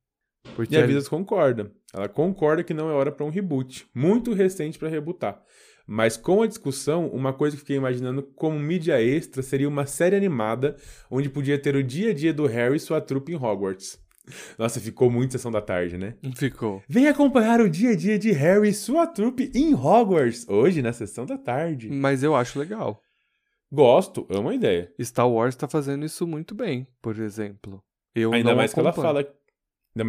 [0.55, 1.73] Porque E a Visas concorda.
[1.93, 3.87] Ela concorda que não é hora pra um reboot.
[3.95, 5.43] Muito recente pra rebootar.
[5.87, 9.87] Mas com a discussão, uma coisa que eu fiquei imaginando como mídia extra seria uma
[9.87, 10.77] série animada
[11.11, 13.99] onde podia ter o dia a dia do Harry e sua trupe em Hogwarts.
[14.57, 16.15] Nossa, ficou muito sessão da tarde, né?
[16.37, 16.83] ficou.
[16.89, 20.93] Vem acompanhar o dia a dia de Harry e sua trupe em Hogwarts, hoje na
[20.93, 21.91] sessão da tarde.
[21.91, 23.03] Mas eu acho legal.
[23.73, 24.93] Gosto, amo a ideia.
[25.01, 27.83] Star Wars tá fazendo isso muito bem, por exemplo.
[28.15, 29.25] Eu Ainda mais que ela acompanho.
[29.25, 29.35] fala.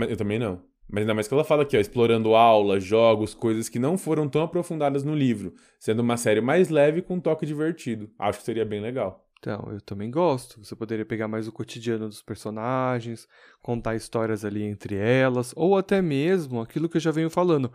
[0.09, 0.63] Eu também não.
[0.87, 4.27] Mas ainda mais que ela fala aqui, ó, explorando aulas, jogos, coisas que não foram
[4.27, 8.11] tão aprofundadas no livro, sendo uma série mais leve com um toque divertido.
[8.19, 9.25] Acho que seria bem legal.
[9.39, 10.63] Então, eu também gosto.
[10.63, 13.27] Você poderia pegar mais o cotidiano dos personagens,
[13.61, 17.71] contar histórias ali entre elas, ou até mesmo aquilo que eu já venho falando,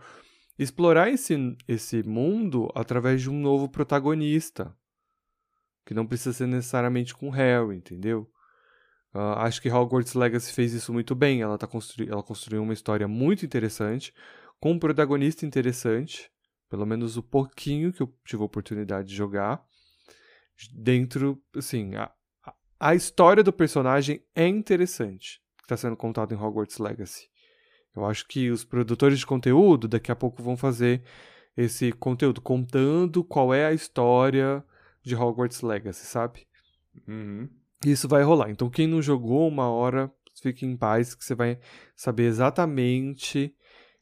[0.57, 1.35] explorar esse,
[1.67, 4.73] esse mundo através de um novo protagonista,
[5.85, 8.29] que não precisa ser necessariamente com Harry, entendeu?
[9.17, 11.41] Ah, acho que Hogwarts Legacy fez isso muito bem.
[11.41, 12.03] Ela, tá constru...
[12.09, 14.13] ela construiu uma história muito interessante,
[14.59, 16.29] com um protagonista interessante,
[16.69, 19.63] pelo menos o pouquinho que eu tive a oportunidade de jogar
[20.73, 22.11] dentro, assim, a,
[22.79, 27.29] a- história do personagem é interessante, que está sendo contado em Hogwarts Legacy.
[27.95, 31.03] Eu acho que os produtores de conteúdo daqui a pouco vão fazer
[31.55, 34.63] esse conteúdo contando qual é a história
[35.03, 36.47] de Hogwarts Legacy, sabe?
[37.07, 37.49] Uhum.
[37.85, 38.49] Isso vai rolar.
[38.49, 40.11] Então, quem não jogou, uma hora
[40.41, 41.59] fique em paz, que você vai
[41.95, 43.55] saber exatamente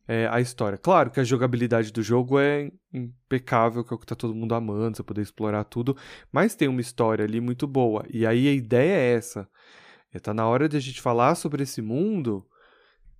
[0.07, 0.77] é, a história.
[0.77, 4.53] Claro que a jogabilidade do jogo é impecável, que é o que tá todo mundo
[4.53, 5.95] amando, você poder explorar tudo,
[6.31, 8.05] mas tem uma história ali muito boa.
[8.09, 9.47] E aí a ideia é essa.
[10.13, 12.45] É, tá na hora de a gente falar sobre esse mundo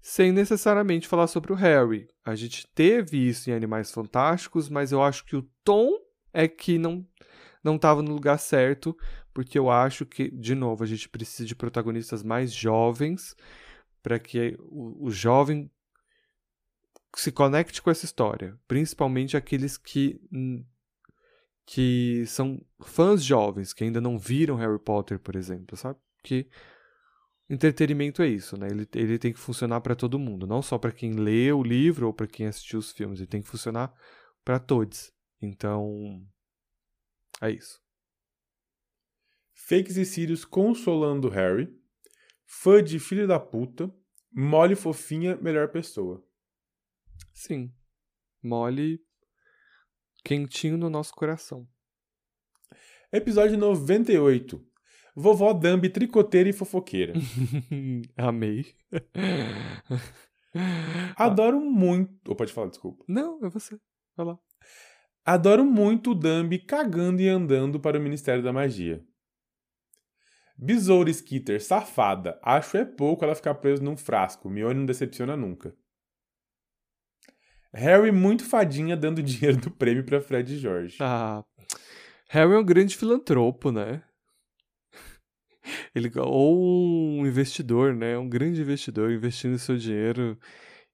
[0.02, 2.08] sem necessariamente falar sobre o Harry.
[2.24, 5.98] A gente teve isso em Animais Fantásticos, mas eu acho que o tom
[6.32, 7.04] é que não
[7.66, 8.96] não estava no lugar certo,
[9.34, 13.36] porque eu acho que, de novo, a gente precisa de protagonistas mais jovens
[14.04, 15.70] para que o, o jovem
[17.16, 20.22] se conecte com essa história, principalmente aqueles que
[21.68, 25.98] que são fãs jovens, que ainda não viram Harry Potter, por exemplo, sabe?
[26.24, 26.48] Que
[27.50, 28.68] entretenimento é isso, né?
[28.70, 32.06] Ele, ele tem que funcionar para todo mundo, não só para quem lê o livro
[32.06, 33.92] ou para quem assistiu os filmes, ele tem que funcionar
[34.44, 35.12] para todos.
[35.42, 36.24] Então,
[37.42, 37.80] é isso.
[39.54, 41.74] Fakes e Sirius consolando Harry.
[42.46, 43.94] Fã de filho da puta.
[44.32, 46.24] Mole fofinha, melhor pessoa.
[47.34, 47.74] Sim.
[48.44, 49.04] Mole
[50.24, 51.68] quentinho no nosso coração.
[53.12, 54.64] Episódio 98.
[55.16, 57.14] Vovó Dambi tricoteira e fofoqueira.
[58.18, 58.76] Amei.
[61.16, 62.30] Adoro muito.
[62.30, 63.06] Ou pode falar, desculpa.
[63.08, 63.80] Não, é você.
[64.18, 64.40] Vai lá.
[65.26, 69.04] Adoro muito o Dumbi cagando e andando para o Ministério da Magia.
[70.56, 72.40] Besouro Skitter, safada.
[72.44, 74.50] Acho é pouco ela ficar presa num frasco.
[74.50, 75.76] Mione não decepciona nunca.
[77.74, 80.98] Harry muito fadinha dando dinheiro do prêmio para Fred e George.
[81.00, 81.44] Ah,
[82.30, 84.04] Harry é um grande filantropo, né?
[85.96, 88.16] Ele, ou um investidor, né?
[88.16, 90.38] Um grande investidor investindo seu dinheiro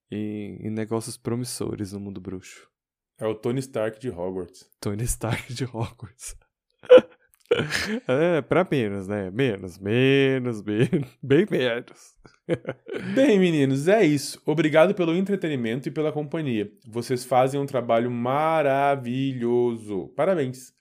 [0.10, 2.72] em, em negócios promissores no mundo bruxo.
[3.22, 4.68] É o Tony Stark de Hogwarts.
[4.80, 6.36] Tony Stark de Hogwarts.
[8.08, 9.30] é, pra menos, né?
[9.30, 10.90] Menos, menos, bem,
[11.22, 12.20] bem menos.
[13.16, 14.42] Bem, meninos, é isso.
[14.46, 16.70] Obrigado pelo entretenimento e pela companhia.
[16.86, 20.10] Vocês fazem um trabalho maravilhoso.
[20.18, 20.74] Parabéns.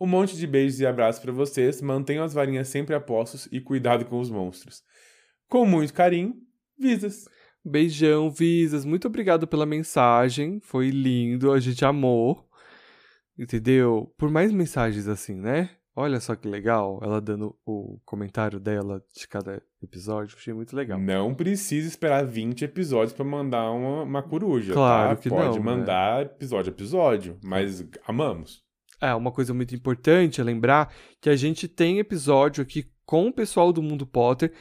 [0.00, 1.82] Um monte de beijos e abraços para vocês.
[1.82, 4.82] Mantenham as varinhas sempre a postos e cuidado com os monstros.
[5.48, 6.34] Com muito carinho,
[6.78, 7.28] Visas.
[7.64, 8.84] Beijão, Visas.
[8.84, 10.60] Muito obrigado pela mensagem.
[10.60, 12.48] Foi lindo, a gente amou.
[13.38, 14.12] Entendeu?
[14.18, 15.70] Por mais mensagens assim, né?
[15.94, 20.96] Olha só que legal, ela dando o comentário dela de cada episódio, achei muito legal.
[20.96, 25.22] Não precisa esperar 20 episódios para mandar uma, uma coruja, Claro tá?
[25.22, 25.60] que Pode não, né?
[25.60, 28.62] mandar episódio a episódio, mas amamos.
[29.00, 33.32] É, uma coisa muito importante é lembrar que a gente tem episódio aqui com o
[33.32, 34.52] pessoal do Mundo Potter.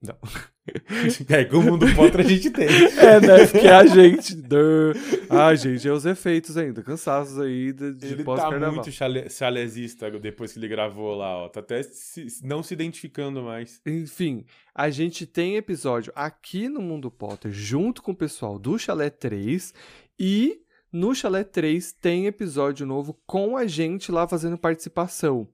[0.00, 0.16] Não.
[1.28, 2.66] É, com o Mundo Potter a gente tem.
[2.66, 3.46] É, né?
[3.46, 4.34] Porque a gente.
[4.34, 4.92] Duh.
[5.30, 6.82] Ah, gente, é os efeitos ainda.
[6.82, 11.48] Cansaços aí de, de Ele tá muito chale chalezista depois que ele gravou lá, ó.
[11.48, 13.80] Tá até se- não se identificando mais.
[13.86, 19.10] Enfim, a gente tem episódio aqui no Mundo Potter junto com o pessoal do Chalé
[19.10, 19.72] 3
[20.18, 20.60] e
[20.92, 25.46] no Chalé 3 tem episódio novo com a gente lá fazendo participação.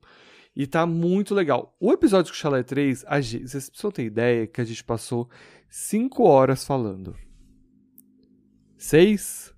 [0.55, 1.75] E tá muito legal.
[1.81, 4.85] O episódio com o Chalé 3, a gente, vocês precisam ter ideia que a gente
[4.85, 5.29] passou
[5.69, 7.17] 5 horas falando.
[8.77, 9.55] 6?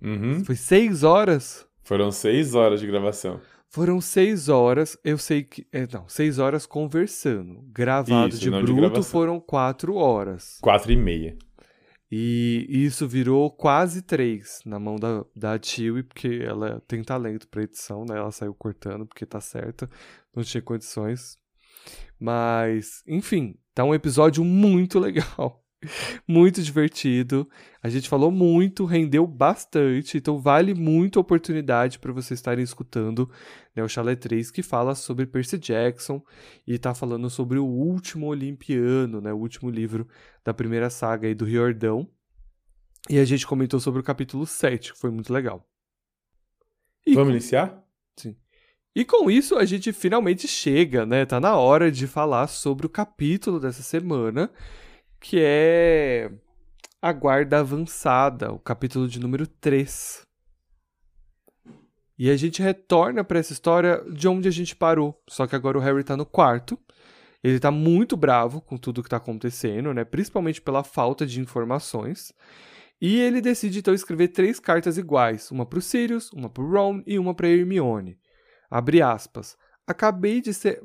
[0.00, 0.44] Uhum.
[0.44, 1.68] Foi 6 horas?
[1.88, 3.40] Foram seis horas de gravação.
[3.70, 5.66] Foram seis horas, eu sei que.
[5.72, 7.62] é, não, seis horas conversando.
[7.72, 9.02] Gravado Isso, de de bruto gravação.
[9.02, 10.58] foram quatro horas.
[10.60, 11.34] Quatro e meia.
[12.10, 17.62] E isso virou quase três na mão da, da Tiwi, porque ela tem talento pra
[17.62, 18.18] edição, né?
[18.18, 19.88] Ela saiu cortando porque tá certa,
[20.38, 21.36] não tinha condições.
[22.18, 25.64] Mas, enfim, tá um episódio muito legal.
[26.26, 27.48] Muito divertido.
[27.80, 33.30] A gente falou muito, rendeu bastante, então vale muito a oportunidade para vocês estarem escutando
[33.76, 36.20] né, o Chalé 3, que fala sobre Percy Jackson
[36.66, 40.08] e tá falando sobre o último Olimpiano, né, o último livro
[40.44, 42.10] da primeira saga aí do Riordão.
[43.08, 45.64] E a gente comentou sobre o capítulo 7, que foi muito legal.
[47.06, 47.84] E Vamos com- iniciar?
[48.98, 51.24] E com isso a gente finalmente chega, né?
[51.24, 54.50] Tá na hora de falar sobre o capítulo dessa semana,
[55.20, 56.28] que é
[57.00, 60.26] a guarda avançada, o capítulo de número 3.
[62.18, 65.78] E a gente retorna pra essa história de onde a gente parou, só que agora
[65.78, 66.76] o Harry tá no quarto.
[67.40, 70.04] Ele tá muito bravo com tudo que tá acontecendo, né?
[70.04, 72.34] Principalmente pela falta de informações.
[73.00, 77.16] E ele decide então escrever três cartas iguais, uma pro Sirius, uma pro Ron e
[77.16, 78.18] uma pra Hermione.
[78.70, 79.56] Abre aspas.
[79.86, 80.82] Acabei de ser.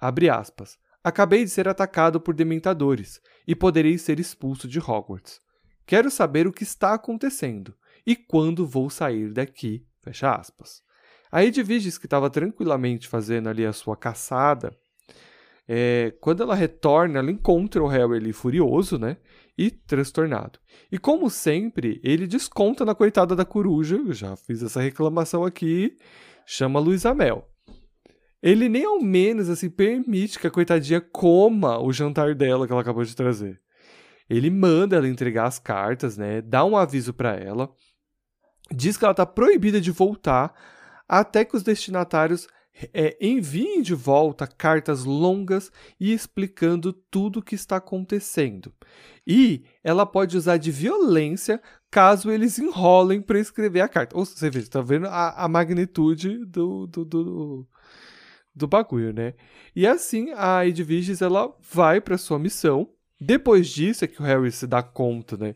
[0.00, 0.78] Abre aspas.
[1.02, 5.40] Acabei de ser atacado por dementadores e poderei ser expulso de Hogwarts.
[5.86, 7.74] Quero saber o que está acontecendo
[8.06, 9.86] e quando vou sair daqui.
[10.02, 10.82] Fecha aspas.
[11.30, 14.74] A Edviges, que estava tranquilamente fazendo ali a sua caçada,
[15.66, 19.16] é, quando ela retorna, ela encontra o Harry ali furioso, né?
[19.56, 20.58] E transtornado.
[20.90, 23.96] E como sempre, ele desconta na coitada da coruja.
[23.96, 25.96] Eu já fiz essa reclamação aqui.
[26.46, 27.48] Chama Luísa Mel.
[28.42, 32.82] Ele nem ao menos assim permite que a coitadinha coma o jantar dela que ela
[32.82, 33.60] acabou de trazer.
[34.28, 36.42] Ele manda ela entregar as cartas, né?
[36.42, 37.70] Dá um aviso pra ela.
[38.70, 40.54] Diz que ela tá proibida de voltar
[41.08, 42.46] até que os destinatários
[42.92, 48.72] é, enviem de volta cartas longas e explicando tudo o que está acontecendo.
[49.26, 54.16] E ela pode usar de violência caso eles enrolem para escrever a carta.
[54.16, 57.68] Ou você vê, tá vendo a, a magnitude do, do, do,
[58.54, 59.34] do bagulho, né?
[59.74, 62.90] E assim a Edviges ela vai para sua missão.
[63.20, 65.54] Depois disso é que o Harry se dá conta, né?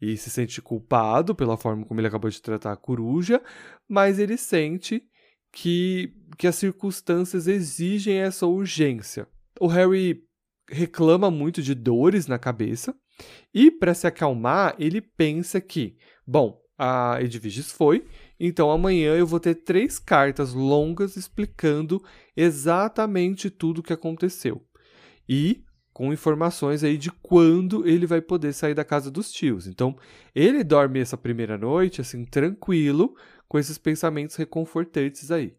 [0.00, 3.42] E se sente culpado pela forma como ele acabou de tratar a coruja,
[3.88, 5.02] mas ele sente
[5.52, 9.26] que, que as circunstâncias exigem essa urgência.
[9.60, 10.22] O Harry
[10.68, 12.94] reclama muito de dores na cabeça
[13.52, 18.06] e, para se acalmar, ele pensa que, bom, a Edviges foi,
[18.38, 22.02] então amanhã eu vou ter três cartas longas explicando
[22.34, 24.64] exatamente tudo o que aconteceu.
[25.28, 29.66] E com informações aí de quando ele vai poder sair da casa dos tios.
[29.66, 29.94] Então,
[30.34, 33.14] ele dorme essa primeira noite assim tranquilo,
[33.50, 35.52] com esses pensamentos reconfortantes aí.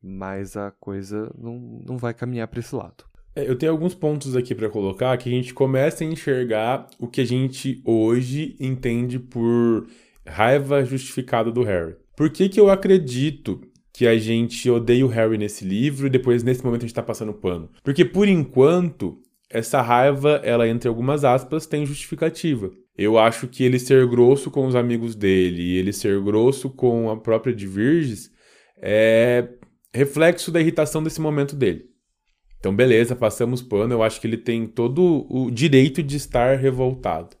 [0.00, 3.04] Mas a coisa não, não vai caminhar para esse lado.
[3.34, 7.08] É, eu tenho alguns pontos aqui para colocar que a gente começa a enxergar o
[7.08, 9.86] que a gente hoje entende por
[10.26, 11.96] raiva justificada do Harry.
[12.14, 16.42] Por que, que eu acredito que a gente odeia o Harry nesse livro e depois,
[16.42, 17.70] nesse momento, a gente tá passando pano?
[17.82, 19.18] Porque, por enquanto,
[19.48, 22.70] essa raiva, ela, entre algumas aspas, tem justificativa.
[22.98, 27.08] Eu acho que ele ser grosso com os amigos dele e ele ser grosso com
[27.08, 28.30] a própria Virges
[28.76, 29.48] é
[29.94, 31.86] reflexo da irritação desse momento dele.
[32.58, 33.94] Então, beleza, passamos pano.
[33.94, 37.36] Eu acho que ele tem todo o direito de estar revoltado.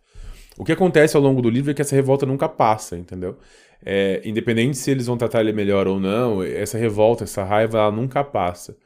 [0.56, 3.36] O que acontece ao longo do livro é que essa revolta nunca passa, entendeu?
[3.84, 7.92] É, independente se eles vão tratar ele melhor ou não, essa revolta, essa raiva, ela
[7.92, 8.76] nunca passa.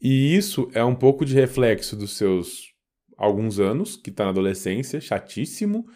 [0.00, 2.70] E isso é um pouco de reflexo dos seus
[3.16, 5.86] alguns anos, que está na adolescência, chatíssimo.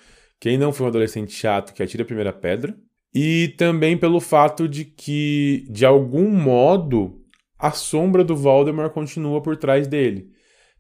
[0.45, 2.77] Quem não foi um adolescente chato que atira a primeira pedra.
[3.15, 7.19] E também pelo fato de que, de algum modo,
[7.59, 10.29] a sombra do Voldemort continua por trás dele.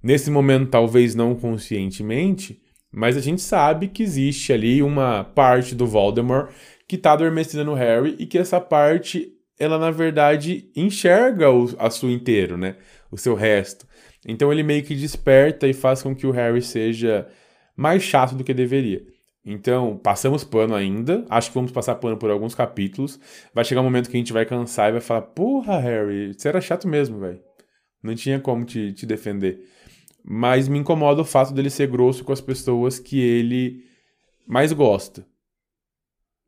[0.03, 2.61] Nesse momento, talvez não conscientemente,
[2.93, 6.53] mas a gente sabe que existe ali uma parte do Voldemort
[6.87, 12.11] que está adormecida no Harry e que essa parte, ela na verdade enxerga o aço
[12.11, 12.77] inteiro, né?
[13.11, 13.87] O seu resto.
[14.29, 17.27] Então ele meio que desperta e faz com que o Harry seja
[17.75, 19.14] mais chato do que deveria.
[19.45, 21.27] Então, passamos pano ainda.
[21.29, 23.21] Acho que vamos passar pano por alguns capítulos.
[23.53, 26.49] Vai chegar um momento que a gente vai cansar e vai falar: Porra, Harry, você
[26.49, 27.41] era chato mesmo, velho.
[28.03, 29.69] Não tinha como te, te defender.
[30.25, 33.85] Mas me incomoda o fato dele ser grosso com as pessoas que ele
[34.47, 35.27] mais gosta.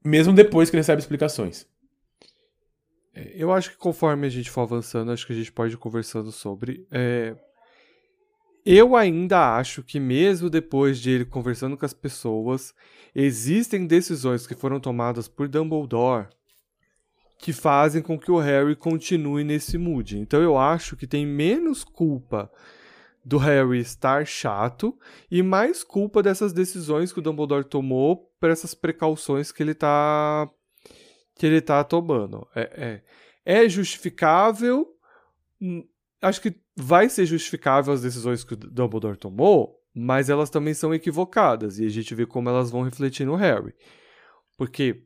[0.03, 1.67] Mesmo depois que ele recebe explicações.
[3.15, 5.79] É, eu acho que conforme a gente for avançando, acho que a gente pode ir
[5.79, 6.87] conversando sobre.
[6.91, 7.35] É...
[8.69, 12.75] Eu ainda acho que, mesmo depois de ele conversando com as pessoas,
[13.15, 16.27] existem decisões que foram tomadas por Dumbledore
[17.39, 20.19] que fazem com que o Harry continue nesse mood.
[20.19, 22.51] Então eu acho que tem menos culpa
[23.25, 24.99] do Harry estar chato
[25.31, 30.51] e mais culpa dessas decisões que o Dumbledore tomou para essas precauções que ele tá
[31.35, 32.49] que ele tá tomando.
[32.55, 33.03] É,
[33.45, 34.89] é, é justificável,
[35.61, 35.87] hum,
[36.23, 40.95] acho que vai ser justificável as decisões que o Dumbledore tomou, mas elas também são
[40.95, 43.75] equivocadas e a gente vê como elas vão refletir no Harry.
[44.57, 45.03] Porque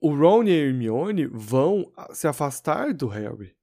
[0.00, 3.54] o Ron e a Hermione vão se afastar do Harry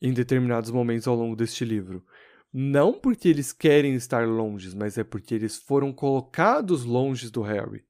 [0.00, 2.04] em determinados momentos ao longo deste livro.
[2.52, 7.84] Não porque eles querem estar longe, mas é porque eles foram colocados longe do Harry.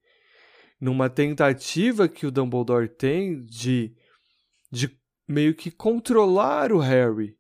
[0.81, 3.95] Numa tentativa que o Dumbledore tem de,
[4.71, 7.38] de meio que controlar o Harry.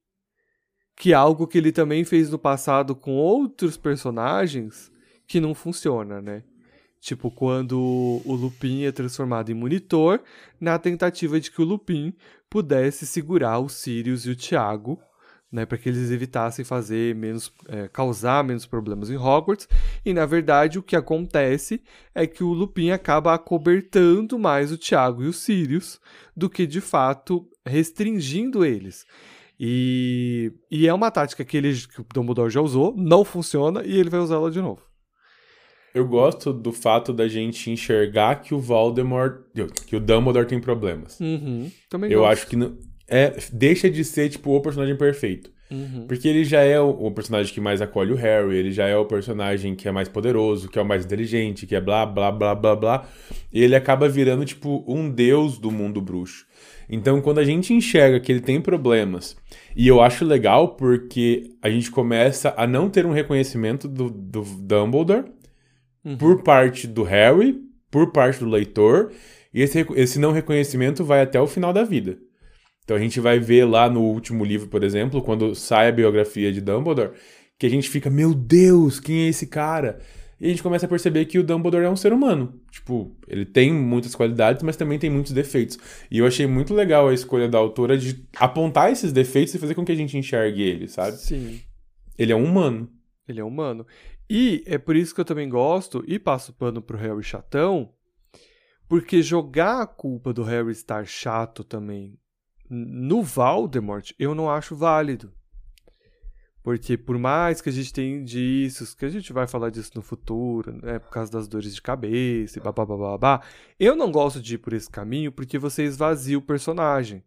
[0.99, 4.91] Que é algo que ele também fez no passado com outros personagens
[5.27, 6.43] que não funciona, né?
[7.01, 7.79] Tipo, quando
[8.25, 10.21] o Lupin é transformado em monitor,
[10.61, 12.13] na tentativa de que o Lupin
[12.51, 14.99] pudesse segurar o Sirius e o Tiago,
[15.51, 19.69] né, para que eles evitassem fazer menos, é, causar menos problemas em Hogwarts.
[20.05, 21.83] E na verdade o que acontece
[22.15, 26.01] é que o Lupin acaba acobertando mais o Tiago e o Sirius
[26.37, 29.07] do que de fato restringindo eles.
[29.61, 33.99] E, e é uma tática que, ele, que o Dumbledore já usou, não funciona e
[33.99, 34.83] ele vai usá-la de novo.
[35.95, 39.41] Eu gosto do fato da gente enxergar que o Voldemort,
[39.87, 41.19] que o Dumbledore tem problemas.
[41.19, 42.33] Uhum, também Eu gosto.
[42.33, 42.77] acho que não,
[43.09, 45.51] é, deixa de ser tipo o personagem perfeito.
[45.71, 46.07] Uhum.
[46.07, 48.97] Porque ele já é o, o, personagem que mais acolhe o Harry, ele já é
[48.97, 52.33] o personagem que é mais poderoso, que é o mais inteligente, que é blá blá
[52.33, 53.09] blá blá blá.
[53.53, 56.47] E ele acaba virando tipo um deus do mundo bruxo.
[56.89, 59.37] Então, quando a gente enxerga que ele tem problemas,
[59.77, 64.43] e eu acho legal porque a gente começa a não ter um reconhecimento do, do
[64.43, 65.25] Dumbledore
[66.05, 66.17] uhum.
[66.17, 69.13] por parte do Harry, por parte do leitor,
[69.53, 72.19] e esse, esse não reconhecimento vai até o final da vida.
[72.85, 76.51] Então a gente vai ver lá no último livro, por exemplo, quando sai a biografia
[76.51, 77.13] de Dumbledore,
[77.59, 79.99] que a gente fica, meu Deus, quem é esse cara?
[80.41, 82.61] E a gente começa a perceber que o Dumbledore é um ser humano.
[82.71, 85.79] Tipo, ele tem muitas qualidades, mas também tem muitos defeitos.
[86.11, 89.75] E eu achei muito legal a escolha da autora de apontar esses defeitos e fazer
[89.75, 91.17] com que a gente enxergue ele, sabe?
[91.17, 91.61] Sim.
[92.17, 92.89] Ele é um humano.
[93.29, 93.85] Ele é humano.
[94.31, 97.93] E é por isso que eu também gosto, e passo pano pro Harry chatão,
[98.89, 102.19] porque jogar a culpa do Harry estar chato também
[102.71, 105.33] no Valdemort, eu não acho válido.
[106.69, 110.03] Porque por mais que a gente tenha indícios, que a gente vai falar disso no
[110.03, 113.41] futuro, né, por causa das dores de cabeça e babá,
[113.81, 117.25] eu não gosto de ir por esse caminho porque você esvazia o personagem.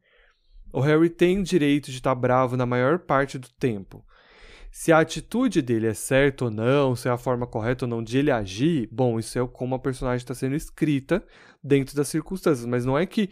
[0.71, 4.05] O Harry tem direito de estar tá bravo na maior parte do tempo.
[4.69, 8.03] Se a atitude dele é certa ou não, se é a forma correta ou não
[8.03, 11.25] de ele agir, bom, isso é como a personagem está sendo escrita
[11.63, 13.27] dentro das circunstâncias, mas não é que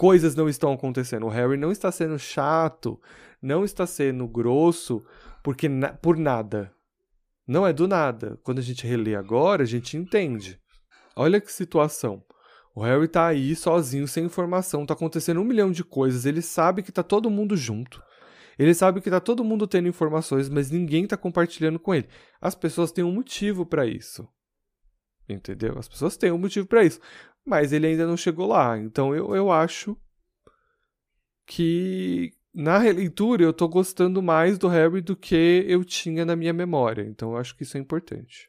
[0.00, 1.26] coisas não estão acontecendo.
[1.26, 2.98] O Harry não está sendo chato,
[3.42, 5.04] não está sendo grosso
[5.44, 6.72] porque na, por nada.
[7.46, 8.40] Não é do nada.
[8.42, 10.58] Quando a gente relê agora, a gente entende.
[11.14, 12.24] Olha que situação.
[12.74, 16.82] O Harry tá aí sozinho, sem informação, tá acontecendo um milhão de coisas, ele sabe
[16.82, 18.02] que tá todo mundo junto.
[18.58, 22.08] Ele sabe que tá todo mundo tendo informações, mas ninguém tá compartilhando com ele.
[22.40, 24.26] As pessoas têm um motivo para isso.
[25.28, 25.78] Entendeu?
[25.78, 27.00] As pessoas têm um motivo para isso.
[27.50, 28.78] Mas ele ainda não chegou lá.
[28.78, 29.96] Então eu, eu acho
[31.44, 36.52] que na releitura eu tô gostando mais do Harry do que eu tinha na minha
[36.52, 37.02] memória.
[37.02, 38.48] Então eu acho que isso é importante.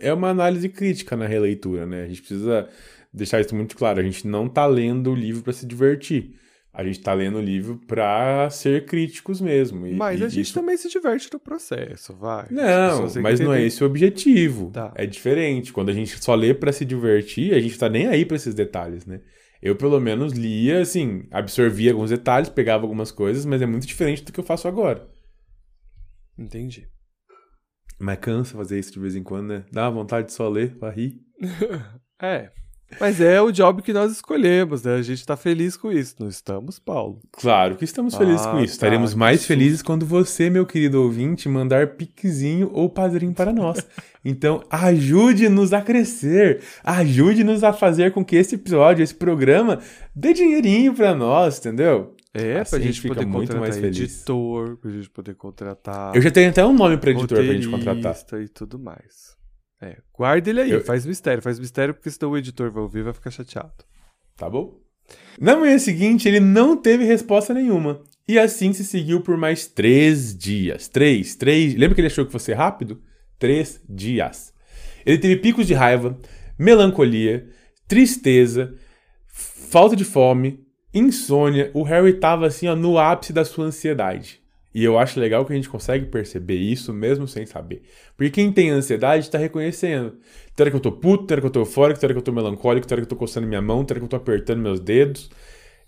[0.00, 2.04] É uma análise crítica na releitura, né?
[2.04, 2.66] A gente precisa
[3.12, 4.00] deixar isso muito claro.
[4.00, 6.40] A gente não tá lendo o livro para se divertir.
[6.72, 9.86] A gente tá lendo o livro para ser críticos mesmo.
[9.86, 10.54] E, mas e a gente isso...
[10.54, 12.46] também se diverte no processo, vai.
[12.50, 14.70] Não, mas não é esse o objetivo.
[14.70, 14.92] Tá.
[14.94, 15.72] É diferente.
[15.72, 18.54] Quando a gente só lê para se divertir, a gente tá nem aí para esses
[18.54, 19.20] detalhes, né?
[19.60, 24.22] Eu, pelo menos, lia, assim, absorvia alguns detalhes, pegava algumas coisas, mas é muito diferente
[24.22, 25.08] do que eu faço agora.
[26.38, 26.86] Entendi.
[27.98, 29.64] Mas cansa fazer isso de vez em quando, né?
[29.72, 31.20] Dá vontade de só ler pra rir.
[32.22, 32.52] é.
[32.98, 34.94] Mas é o job que nós escolhemos, né?
[34.94, 36.16] A gente tá feliz com isso.
[36.18, 37.20] Não estamos, Paulo?
[37.32, 38.66] Claro que estamos felizes Ah, com isso.
[38.68, 43.78] tá, Estaremos mais felizes quando você, meu querido ouvinte, mandar piquezinho ou padrinho para nós.
[44.24, 46.60] Então, ajude-nos a crescer.
[46.84, 49.78] Ajude-nos a fazer com que esse episódio, esse programa,
[50.14, 52.14] dê dinheirinho para nós, entendeu?
[52.34, 53.96] É, Assim pra a gente gente poder muito contratar mais feliz.
[53.98, 57.68] editor, pra gente poder contratar Eu já tenho até um nome para editor pra gente
[57.68, 58.16] contratar.
[58.42, 59.37] e tudo mais.
[59.80, 63.00] É, guarda ele aí, Eu- faz mistério, faz mistério, porque senão o editor vai ouvir
[63.00, 63.72] e vai ficar chateado.
[64.36, 64.80] Tá bom?
[65.40, 68.02] Na manhã seguinte, ele não teve resposta nenhuma.
[68.26, 70.88] E assim se seguiu por mais três dias.
[70.88, 71.74] Três, três.
[71.74, 73.00] Lembra que ele achou que fosse rápido?
[73.38, 74.52] Três dias.
[75.06, 76.18] Ele teve picos de raiva,
[76.58, 77.48] melancolia,
[77.86, 78.74] tristeza,
[79.28, 80.60] falta de fome,
[80.92, 81.70] insônia.
[81.72, 84.42] O Harry tava assim, ó, no ápice da sua ansiedade.
[84.78, 87.82] E eu acho legal que a gente consegue perceber isso mesmo sem saber.
[88.16, 90.12] Porque quem tem ansiedade tá reconhecendo.
[90.54, 92.30] Tem hora que eu tô puto, tem que eu tô eufórico, tem que eu tô
[92.30, 95.30] melancólico, tem que eu tô coçando minha mão, tem que eu tô apertando meus dedos.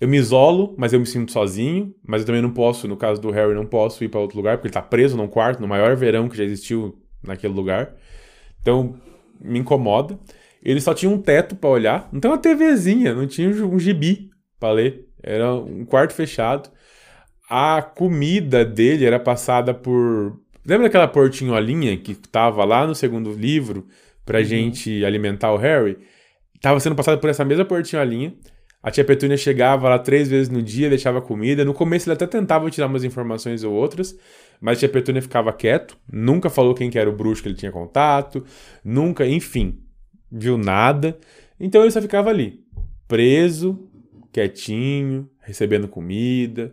[0.00, 1.94] Eu me isolo, mas eu me sinto sozinho.
[2.04, 4.56] Mas eu também não posso, no caso do Harry, não posso ir pra outro lugar,
[4.56, 7.94] porque ele tá preso num quarto, no maior verão que já existiu naquele lugar.
[8.60, 8.96] Então,
[9.40, 10.18] me incomoda.
[10.60, 14.30] Ele só tinha um teto pra olhar, não tem uma TVzinha, não tinha um gibi
[14.58, 15.06] pra ler.
[15.22, 16.70] Era um quarto fechado.
[17.52, 20.38] A comida dele era passada por.
[20.64, 23.88] Lembra daquela portinholinha que tava lá no segundo livro
[24.24, 25.98] pra gente alimentar o Harry?
[26.60, 28.32] Tava sendo passada por essa mesma portinholinha.
[28.80, 31.64] A tia Petúnia chegava lá três vezes no dia, deixava comida.
[31.64, 34.16] No começo ele até tentava tirar umas informações ou outras,
[34.60, 37.56] mas a tia Petúnia ficava quieto, nunca falou quem que era o bruxo que ele
[37.56, 38.44] tinha contato,
[38.84, 39.80] nunca, enfim,
[40.30, 41.18] viu nada.
[41.58, 42.60] Então ele só ficava ali,
[43.08, 43.90] preso,
[44.32, 46.72] quietinho, recebendo comida.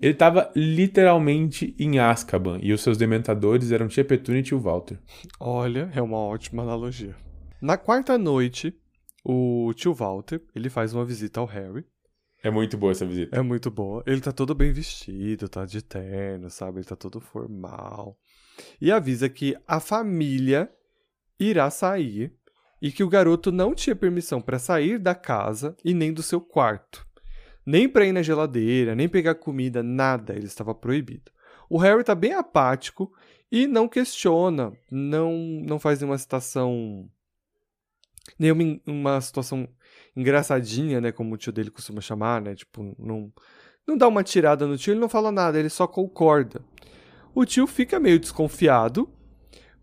[0.00, 4.98] Ele estava literalmente em Azkaban e os seus dementadores eram tia Petúnia e tio Walter.
[5.40, 7.16] Olha, é uma ótima analogia.
[7.62, 8.74] Na quarta noite,
[9.24, 11.84] o tio Walter, ele faz uma visita ao Harry.
[12.42, 13.34] É muito boa essa visita.
[13.34, 14.02] É muito boa.
[14.06, 16.78] Ele tá todo bem vestido, tá de terno, sabe?
[16.78, 18.18] Ele tá todo formal.
[18.80, 20.70] E avisa que a família
[21.40, 22.32] irá sair
[22.80, 26.40] e que o garoto não tinha permissão para sair da casa e nem do seu
[26.40, 27.05] quarto.
[27.66, 31.32] Nem para ir na geladeira, nem pegar comida, nada, ele estava proibido.
[31.68, 33.12] O Harry tá bem apático
[33.50, 35.32] e não questiona, não
[35.66, 37.10] não faz nenhuma citação
[38.38, 39.68] nenhuma en- uma situação
[40.16, 42.54] engraçadinha, né, como o tio dele costuma chamar, né?
[42.54, 43.32] Tipo, não
[43.86, 46.60] não dá uma tirada no tio, ele não fala nada, ele só concorda.
[47.34, 49.08] O tio fica meio desconfiado,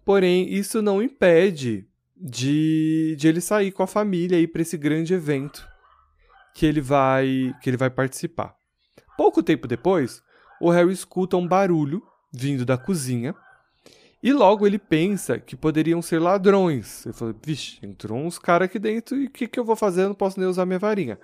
[0.03, 5.13] porém isso não impede de, de ele sair com a família e para esse grande
[5.13, 5.65] evento
[6.54, 8.56] que ele vai que ele vai participar.
[9.18, 10.22] Pouco tempo depois,
[10.62, 12.01] o Harry escuta um barulho
[12.32, 13.36] vindo da cozinha
[14.22, 17.06] e logo ele pensa que poderiam ser ladrões.
[17.06, 20.04] Ele fala: Vixe, entrou uns caras aqui dentro e o que, que eu vou fazer?
[20.04, 21.20] Eu não posso nem usar minha varinha.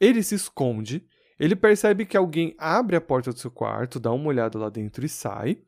[0.00, 1.06] Ele se esconde,
[1.38, 5.06] ele percebe que alguém abre a porta do seu quarto, dá uma olhada lá dentro
[5.06, 5.58] e sai.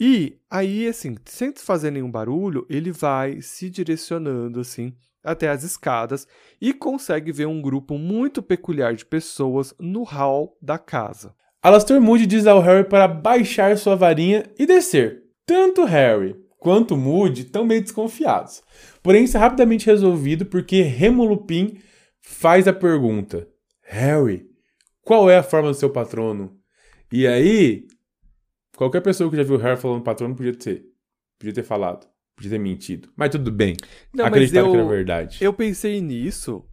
[0.00, 6.26] E aí, assim, sem fazer nenhum barulho, ele vai se direcionando, assim, até as escadas
[6.58, 11.34] e consegue ver um grupo muito peculiar de pessoas no hall da casa.
[11.62, 15.22] Alastor Moody diz ao Harry para baixar sua varinha e descer.
[15.44, 18.62] Tanto Harry quanto Moody estão meio desconfiados.
[19.02, 21.76] Porém, isso é rapidamente resolvido porque Remo Lupin
[22.22, 23.46] faz a pergunta:
[23.82, 24.46] Harry,
[25.02, 26.56] qual é a forma do seu patrono?
[27.12, 27.84] E aí,
[28.80, 30.86] Qualquer pessoa que já viu o Harry falando patrono podia ter.
[31.38, 32.08] Podia ter falado.
[32.34, 33.12] Podia ter mentido.
[33.14, 33.76] Mas tudo bem.
[34.10, 35.44] Não, eu, que era verdade.
[35.44, 36.66] eu pensei nisso,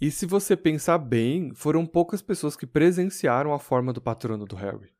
[0.00, 4.56] e se você pensar bem, foram poucas pessoas que presenciaram a forma do patrono do
[4.56, 4.90] Harry.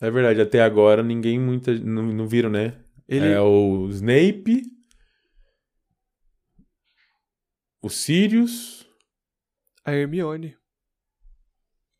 [0.00, 1.78] É verdade, até agora ninguém muita.
[1.78, 2.80] Não, não viram, né?
[3.06, 4.62] Ele, É o Snape.
[7.82, 8.88] O Sirius.
[9.84, 10.56] a Hermione.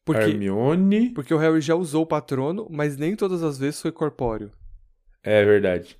[0.04, 1.10] Porque, Hermione.
[1.10, 4.50] porque o Harry já usou o patrono, mas nem todas as vezes foi corpóreo.
[5.22, 5.96] É verdade.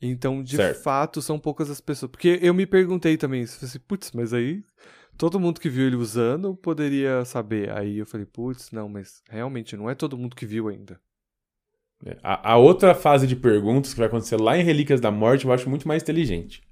[0.00, 0.82] Então, de Certo.
[0.82, 2.10] fato, são poucas as pessoas.
[2.10, 4.64] Porque eu me perguntei também, se fosse, putz, mas aí
[5.18, 7.70] todo mundo que viu ele usando poderia saber.
[7.70, 10.98] Aí eu falei, putz, não, mas realmente não é todo mundo que viu ainda.
[12.06, 15.44] É, A, a outra fase de perguntas que vai acontecer lá em Relíquias da Morte
[15.44, 16.62] eu acho muito mais inteligente.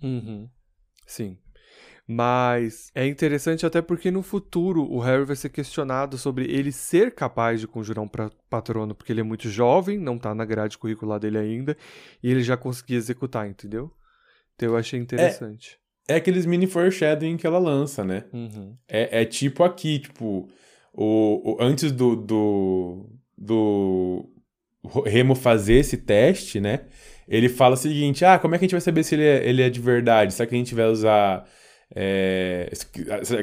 [0.00, 0.48] Uhum.
[1.06, 1.36] Sim.
[2.08, 7.12] Mas é interessante até porque no futuro o Harry vai ser questionado sobre ele ser
[7.12, 8.08] capaz de conjurar um
[8.48, 11.76] patrono, porque ele é muito jovem, não tá na grade curricular dele ainda,
[12.22, 13.90] e ele já conseguia executar, entendeu?
[14.54, 15.78] Então eu achei interessante.
[16.08, 18.24] É aqueles mini foreshadowing que ela lança, né?
[18.32, 18.76] Uhum.
[18.88, 20.48] É, é tipo aqui, tipo,
[20.92, 24.28] o, o- antes do, do, do
[25.04, 26.84] Remo fazer esse teste, né?
[27.26, 29.48] Ele fala o seguinte: ah, como é que a gente vai saber se ele é,
[29.48, 30.32] ele é de verdade?
[30.32, 31.44] Será que a gente vai usar.
[31.94, 32.70] É,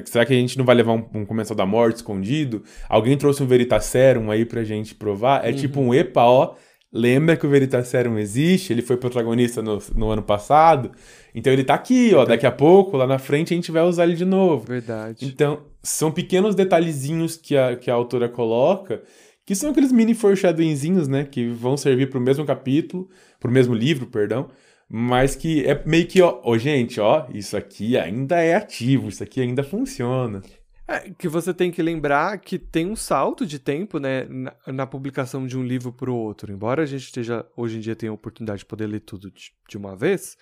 [0.03, 2.63] será- que a gente não vai levar um, um comensal da morte escondido?
[2.89, 5.45] Alguém trouxe um Veritaserum aí pra gente provar?
[5.47, 6.55] É tipo um epa, ó.
[6.95, 8.71] Lembra que o Veritaserum existe?
[8.71, 10.91] Ele foi protagonista no, no ano passado.
[11.33, 12.23] Então ele tá aqui, ó.
[12.25, 14.65] Daqui a pouco, lá na frente, a gente vai usar ele de novo.
[14.67, 15.25] Verdade.
[15.25, 19.01] Então, são pequenos detalhezinhos que a, que a autora coloca,
[19.43, 21.23] que são aqueles mini foreshadowingzinhos, né?
[21.29, 24.49] Que vão servir pro mesmo capítulo, pro mesmo livro, perdão,
[24.95, 29.41] mas que é meio que, ó, gente, ó, isso aqui ainda é ativo, isso aqui
[29.41, 30.39] ainda funciona.
[30.87, 34.85] É, que você tem que lembrar que tem um salto de tempo, né, na, na
[34.85, 36.53] publicação de um livro para o outro.
[36.53, 39.51] Embora a gente esteja, hoje em dia tenha a oportunidade de poder ler tudo de,
[39.67, 40.37] de uma vez,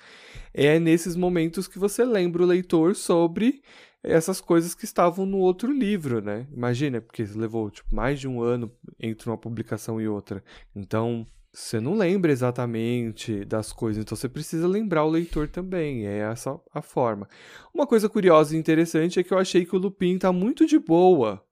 [0.54, 3.62] é nesses momentos que você lembra o leitor sobre
[4.04, 6.46] essas coisas que estavam no outro livro, né?
[6.52, 10.44] Imagina, porque levou tipo, mais de um ano entre uma publicação e outra.
[10.76, 16.06] Então, você não lembra exatamente das coisas, então você precisa lembrar o leitor também.
[16.08, 17.28] É essa a forma.
[17.74, 20.80] Uma coisa curiosa e interessante é que eu achei que o Lupin tá muito de
[20.80, 21.44] boa.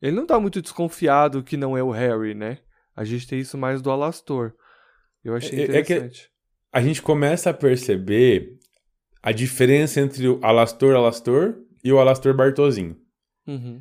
[0.00, 2.58] Ele não tá muito desconfiado que não é o Harry, né?
[2.94, 4.52] A gente tem isso mais do Alastor.
[5.24, 6.30] Eu achei É- é que- interessante.
[6.72, 8.58] A gente começa a perceber
[9.22, 12.96] a diferença entre o Alastor Alastor e o Alastor Bartozinho.
[13.46, 13.80] Uhum.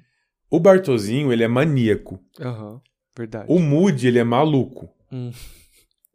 [0.50, 2.20] O Bartozinho, ele é maníaco.
[2.40, 2.82] Aham.
[3.18, 3.46] Verdade.
[3.50, 4.90] O Moody, ele é maluco.
[5.12, 5.32] Hum.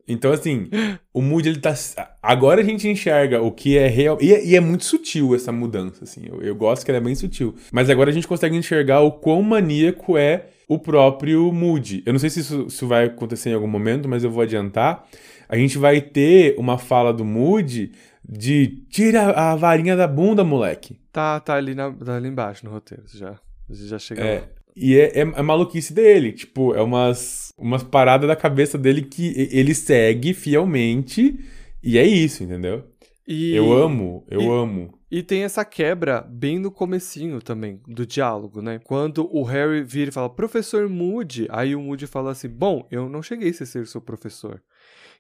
[0.09, 0.69] Então, assim,
[1.13, 1.75] o Moody, ele tá.
[2.23, 4.17] Agora a gente enxerga o que é real.
[4.21, 6.23] E, é- e é muito sutil essa mudança, assim.
[6.29, 7.57] Eu, eu gosto que ela é bem sutil.
[7.73, 12.05] Mas agora a gente consegue enxergar o quão maníaco é o próprio Moody.
[12.07, 15.05] Eu não sei se isso, isso vai acontecer em algum momento, mas eu vou adiantar.
[15.49, 17.91] A gente vai ter uma fala do Moody
[18.29, 21.01] de tira a varinha da bunda, moleque.
[21.13, 23.03] Tá, tá ali, na, tá ali embaixo no roteiro.
[23.09, 23.39] você Já,
[23.69, 24.49] você já chega É.
[24.77, 26.33] e é, é, é maluquice dele.
[26.33, 31.39] Tipo, é umas, umas paradas da cabeça dele que ele segue fielmente.
[31.83, 32.85] E é isso, entendeu?
[33.27, 34.95] E, Eu amo, eu e- amo.
[35.09, 38.81] E tem essa quebra bem no comecinho também, do diálogo, né?
[38.85, 43.09] Quando o Harry vira e fala, professor Moody, aí o Moody fala assim, bom, eu
[43.09, 44.61] não cheguei a ser seu professor.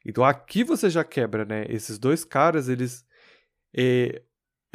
[0.04, 1.66] Então aqui você já quebra, né?
[1.68, 3.04] Esses dois caras, eles...
[3.76, 4.22] eh,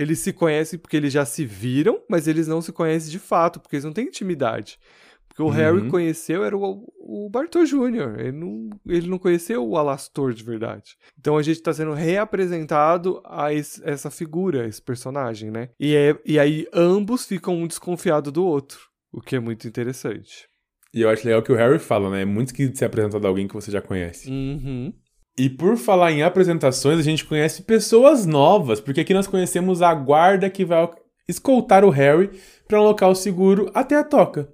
[0.01, 3.59] eles se conhecem porque eles já se viram, mas eles não se conhecem de fato,
[3.59, 4.79] porque eles não têm intimidade.
[5.27, 5.51] Porque o Uhum.
[5.51, 10.43] Harry conheceu era o, o Bartol Jr., ele não, ele não conheceu o Alastor de
[10.43, 10.97] verdade.
[11.17, 15.69] Então a gente está sendo reapresentado a esse- essa figura, esse personagem, né?
[15.79, 18.79] E, é, e aí ambos ficam um desconfiado do outro,
[19.11, 20.47] o que é muito interessante.
[20.93, 22.23] E eu acho legal que o Harry fala, né?
[22.23, 24.29] É muito esquisito ser apresentado a alguém que você já conhece.
[24.29, 24.93] Uhum.
[25.37, 29.93] E por falar em apresentações, a gente conhece pessoas novas, porque aqui nós conhecemos a
[29.93, 30.89] guarda que vai
[31.27, 32.29] escoltar o Harry
[32.67, 34.51] para um local seguro até a toca.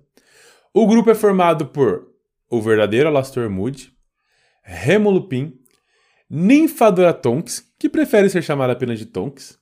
[0.73, 2.07] O grupo é formado por
[2.49, 3.91] o verdadeiro Alastor Moody,
[4.61, 5.59] Remo Lupin,
[6.29, 9.57] Ninfadora Tonks, que prefere ser chamada apenas de Tonks,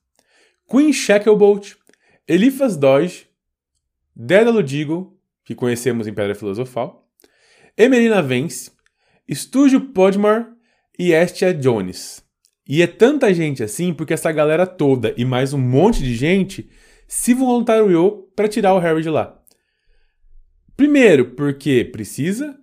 [0.70, 1.76] Queen Shacklebolt,
[2.28, 3.28] Eliphas Dodge,
[4.16, 5.14] Dédalo Deagle,
[5.44, 7.08] que conhecemos em Pedra Filosofal,
[7.78, 8.72] Emelina Vence,
[9.28, 10.55] Estúdio Podmore
[10.98, 12.24] e Estia Jones.
[12.68, 16.70] E é tanta gente assim porque essa galera toda e mais um monte de gente
[17.08, 19.40] se voluntariou para tirar o Harry de lá.
[20.76, 22.58] Primeiro, porque precisa.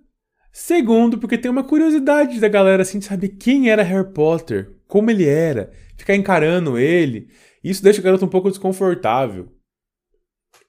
[0.51, 5.09] Segundo, porque tem uma curiosidade da galera assim de saber quem era Harry Potter, como
[5.09, 7.29] ele era, ficar encarando ele.
[7.63, 9.51] Isso deixa o garoto um pouco desconfortável.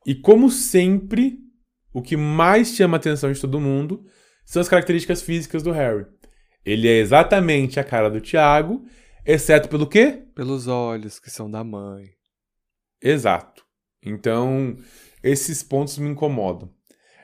[0.07, 1.39] E como sempre,
[1.93, 4.05] o que mais chama a atenção de todo mundo
[4.45, 6.07] são as características físicas do Harry.
[6.65, 8.85] Ele é exatamente a cara do Tiago,
[9.25, 10.23] exceto pelo quê?
[10.35, 12.07] Pelos olhos, que são da mãe.
[13.03, 13.65] Exato.
[14.05, 14.77] Então,
[15.23, 16.71] esses pontos me incomodam.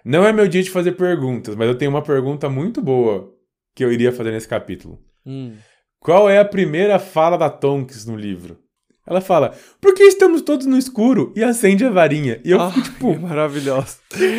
[0.05, 3.34] Não é meu dia de fazer perguntas, mas eu tenho uma pergunta muito boa
[3.74, 5.03] que eu iria fazer nesse capítulo.
[5.24, 5.57] Hum.
[5.99, 8.59] Qual é a primeira fala da Tonks no livro?
[9.07, 11.32] Ela fala, por que estamos todos no escuro?
[11.34, 12.40] E acende a varinha.
[12.44, 13.96] E eu Ah, fico tipo, que maravilhosa.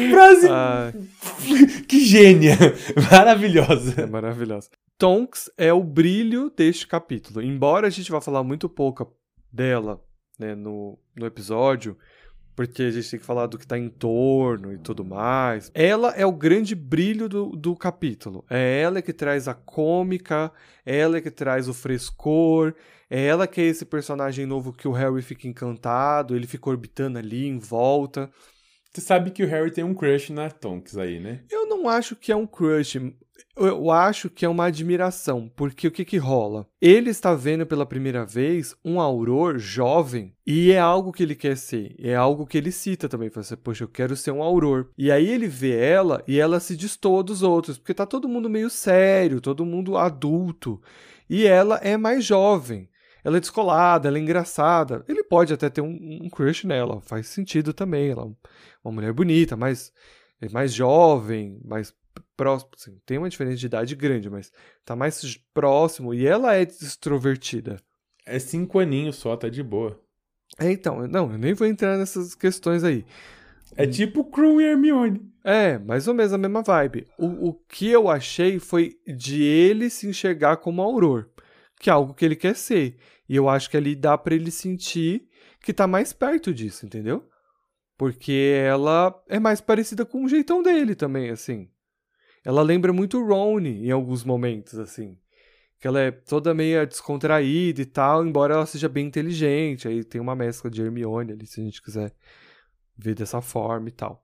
[0.09, 0.93] frase Ah,
[1.87, 2.53] que gênia!
[2.95, 4.07] é Maravilhosa.
[4.07, 4.69] maravilhosa.
[4.97, 7.41] Tonks é o brilho deste capítulo.
[7.41, 9.11] Embora a gente vá falar muito pouco
[9.51, 9.99] dela
[10.39, 11.97] né, no, no episódio,
[12.55, 15.71] porque a gente tem que falar do que tá em torno e tudo mais.
[15.73, 18.45] Ela é o grande brilho do, do capítulo.
[18.49, 20.51] É ela que traz a cômica,
[20.85, 22.73] é ela que traz o frescor,
[23.09, 27.17] é ela que é esse personagem novo que o Harry fica encantado, ele fica orbitando
[27.17, 28.29] ali em volta.
[28.93, 31.41] Você sabe que o Harry tem um crush na Tonks aí, né?
[31.49, 32.99] Eu não acho que é um crush.
[33.55, 36.67] Eu, acho que é uma admiração, porque o que que rola?
[36.81, 41.57] Ele está vendo pela primeira vez um Auror jovem e é algo que ele quer
[41.57, 44.87] ser, é algo que ele cita também, fala assim, poxa, eu quero ser um Auror.
[44.97, 48.49] E aí ele vê ela e ela se destoa dos outros, porque tá todo mundo
[48.49, 50.81] meio sério, todo mundo adulto,
[51.29, 52.89] e ela é mais jovem.
[53.23, 55.05] Ela é descolada, ela é engraçada.
[55.07, 58.09] Ele pode até ter um, um crush nela, faz sentido também.
[58.09, 58.25] Ela é
[58.83, 59.93] uma mulher bonita, mas
[60.41, 61.93] é mais jovem, mais
[62.35, 62.71] próximo.
[62.75, 64.51] Assim, tem uma diferença de idade grande, mas
[64.83, 67.77] tá mais próximo e ela é extrovertida.
[68.25, 69.99] É cinco aninhos só, tá de boa.
[70.59, 73.05] É, então, não, eu nem vou entrar nessas questões aí.
[73.75, 75.21] É tipo Krum e Hermione.
[75.43, 77.07] É, mais ou menos a mesma vibe.
[77.17, 81.29] O, o que eu achei foi de ele se enxergar como Auror,
[81.79, 82.97] que é algo que ele quer ser.
[83.27, 85.27] E eu acho que ali dá pra ele sentir
[85.61, 87.27] que tá mais perto disso, entendeu?
[87.97, 91.69] Porque ela é mais parecida com o jeitão dele também, assim.
[92.43, 95.17] Ela lembra muito Rony em alguns momentos, assim.
[95.79, 99.87] Que ela é toda meio descontraída e tal, embora ela seja bem inteligente.
[99.87, 102.13] Aí tem uma mescla de Hermione ali, se a gente quiser
[102.97, 104.23] ver dessa forma e tal.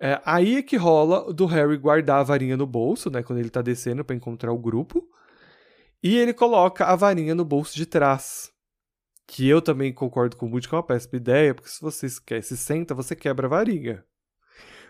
[0.00, 3.22] É, aí é que rola do Harry guardar a varinha no bolso, né?
[3.22, 5.08] Quando ele tá descendo para encontrar o grupo.
[6.02, 8.52] E ele coloca a varinha no bolso de trás.
[9.26, 12.08] Que eu também concordo com o Moody que é uma péssima ideia, porque se você
[12.08, 14.04] se senta, você quebra a varinha.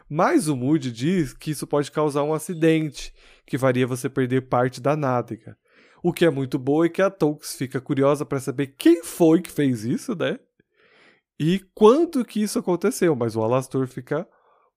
[0.09, 3.13] Mas o Moody diz que isso pode causar um acidente,
[3.45, 5.57] que faria você perder parte da nádega.
[6.03, 9.43] O que é muito bom é que a Tonks fica curiosa para saber quem foi
[9.43, 10.39] que fez isso, né?
[11.39, 14.27] E quando que isso aconteceu, mas o Alastor fica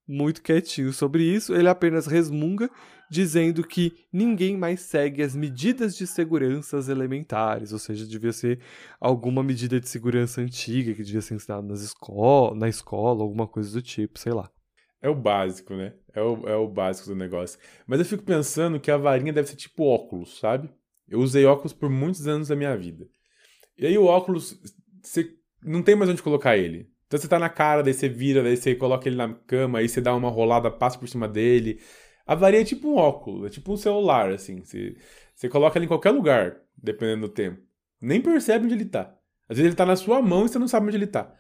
[0.08, 2.68] muito quietinho sobre isso, ele apenas resmunga,
[3.12, 8.60] dizendo que ninguém mais segue as medidas de segurança elementares, ou seja, devia ser
[9.00, 13.72] alguma medida de segurança antiga que devia ser ensinada nas escola, na escola, alguma coisa
[13.72, 14.50] do tipo, sei lá.
[15.02, 15.94] É o básico, né?
[16.14, 17.60] É o, é o básico do negócio.
[17.88, 20.70] Mas eu fico pensando que a varinha deve ser tipo óculos, sabe?
[21.08, 23.08] Eu usei óculos por muitos anos da minha vida.
[23.78, 24.60] E aí o óculos,
[25.02, 25.34] você
[25.64, 26.92] não tem mais onde colocar ele.
[27.08, 29.90] Então você tá na cara, daí você vira, daí você coloca ele na cama, aí
[29.90, 31.80] você dá uma rolada, passa por cima dele.
[32.26, 34.62] A varinha é tipo um óculos, é tipo um celular, assim.
[34.64, 34.96] Você,
[35.34, 37.62] você coloca ele em qualquer lugar, dependendo do tempo.
[38.02, 39.16] Nem percebe onde ele tá.
[39.48, 41.34] Às vezes ele tá na sua mão e você não sabe onde ele tá.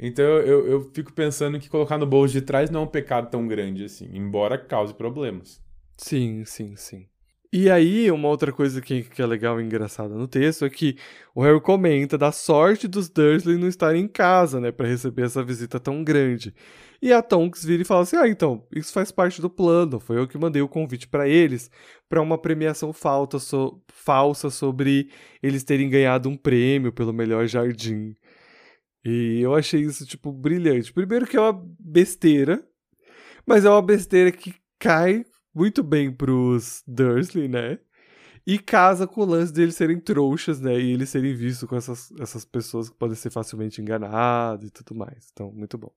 [0.00, 3.30] Então eu, eu fico pensando que colocar no bolso de trás não é um pecado
[3.30, 5.62] tão grande assim, embora cause problemas.
[5.98, 7.06] Sim, sim, sim.
[7.52, 10.96] E aí, uma outra coisa que, que é legal e engraçada no texto é que
[11.34, 15.42] o Harry comenta da sorte dos Dursley não estarem em casa, né, para receber essa
[15.42, 16.54] visita tão grande.
[17.02, 19.98] E a Tonks vira e fala assim: "Ah, então, isso faz parte do plano.
[19.98, 21.70] Foi eu que mandei o convite para eles
[22.08, 25.10] para uma premiação falta so falsa sobre
[25.42, 28.14] eles terem ganhado um prêmio pelo melhor jardim".
[29.04, 30.92] E eu achei isso tipo brilhante.
[30.92, 32.62] Primeiro que é uma besteira,
[33.46, 35.24] mas é uma besteira que cai
[35.54, 37.78] muito bem pros Dursley, né?
[38.46, 40.78] E casa com o lance deles serem trouxas, né?
[40.78, 44.94] E eles serem vistos com essas, essas pessoas que podem ser facilmente enganadas e tudo
[44.94, 45.28] mais.
[45.32, 45.92] Então, muito bom.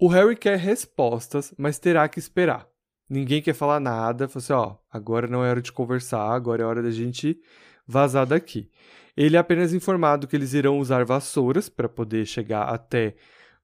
[0.00, 2.68] O Harry quer respostas, mas terá que esperar.
[3.10, 4.28] Ninguém quer falar nada.
[4.28, 7.40] Fala assim, ó, agora não é hora de conversar, agora é hora da gente
[7.88, 8.70] vazar daqui.
[9.16, 13.16] Ele é apenas informado que eles irão usar vassouras para poder chegar até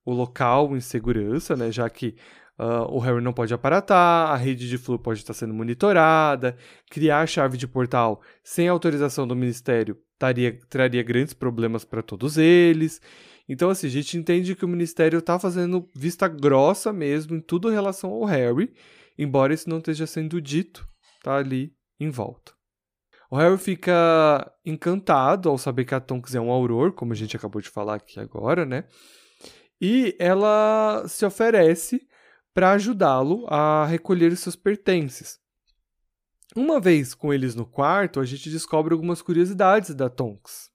[0.05, 1.71] o local em segurança, né?
[1.71, 2.17] Já que
[2.57, 6.57] Uh, o Harry não pode aparatar, a rede de flu pode estar sendo monitorada,
[6.89, 12.39] criar a chave de portal sem autorização do Ministério taria, traria grandes problemas para todos
[12.39, 13.01] eles.
[13.49, 17.69] Então, assim, a gente entende que o Ministério está fazendo vista grossa mesmo em tudo
[17.69, 18.73] em relação ao Harry,
[19.19, 20.89] embora isso não esteja sendo dito,
[21.25, 22.53] tá ali em volta.
[23.35, 27.37] O Harry fica encantado ao saber que a Tonks é um auror, como a gente
[27.37, 28.85] acabou de falar aqui agora, né?
[29.81, 32.07] E ela se oferece
[32.55, 35.41] para ajudá-lo a recolher os seus pertences.
[36.55, 40.71] Uma vez com eles no quarto, a gente descobre algumas curiosidades da Tonks,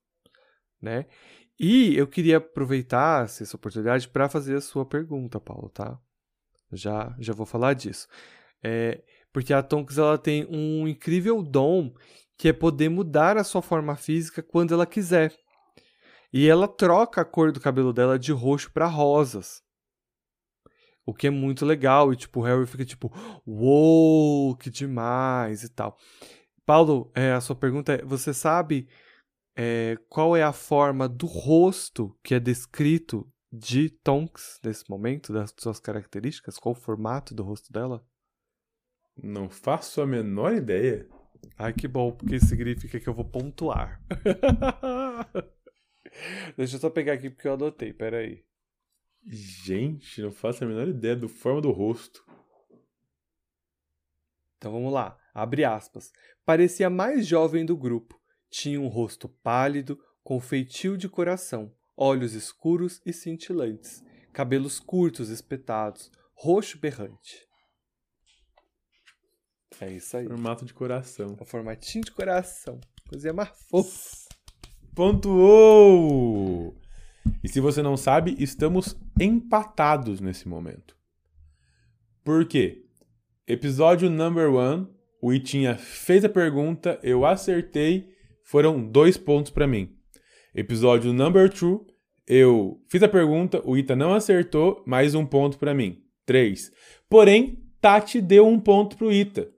[0.81, 1.05] né?
[1.57, 5.97] E eu queria aproveitar essa oportunidade para fazer a sua pergunta, Paulo, tá?
[6.73, 8.05] Já, já vou falar disso.
[8.61, 9.01] É,
[9.31, 11.93] porque a Tonks ela tem um incrível dom
[12.39, 15.35] que é poder mudar a sua forma física quando ela quiser.
[16.31, 19.61] E ela troca a cor do cabelo dela de roxo para rosas.
[21.05, 22.13] O que é muito legal.
[22.13, 23.11] E, tipo, o Harry fica tipo,
[23.45, 25.97] uou, que demais e tal.
[26.65, 28.87] Paulo, é, a sua pergunta é: você sabe
[29.57, 35.53] é, qual é a forma do rosto que é descrito de Tonks nesse momento, das
[35.59, 36.57] suas características?
[36.57, 38.01] Qual o formato do rosto dela?
[39.21, 41.05] Não faço a menor ideia.
[41.57, 44.01] Ai, que bom, porque isso significa que eu vou pontuar.
[46.57, 48.43] Deixa eu só pegar aqui porque eu anotei, peraí.
[49.25, 52.25] Gente, não faço a menor ideia do forma do rosto.
[54.57, 56.11] Então vamos lá, abre aspas.
[56.45, 58.19] Parecia mais jovem do grupo.
[58.49, 66.11] Tinha um rosto pálido, com feitio de coração, olhos escuros e cintilantes, cabelos curtos espetados,
[66.33, 67.48] roxo berrante.
[69.81, 70.25] É isso aí.
[70.27, 71.35] Formato de coração.
[71.39, 72.79] É o formatinho de coração.
[73.07, 74.27] Coisinha mais fofa.
[74.95, 76.75] Pontuou!
[77.43, 80.95] E se você não sabe, estamos empatados nesse momento.
[82.23, 82.85] Por quê?
[83.47, 84.87] Episódio number one,
[85.21, 88.09] o Itinha fez a pergunta, eu acertei,
[88.43, 89.95] foram dois pontos para mim.
[90.53, 91.85] Episódio number two,
[92.27, 96.03] eu fiz a pergunta, o Ita não acertou, mais um ponto para mim.
[96.25, 96.71] Três.
[97.09, 99.49] Porém, Tati deu um ponto pro Ita.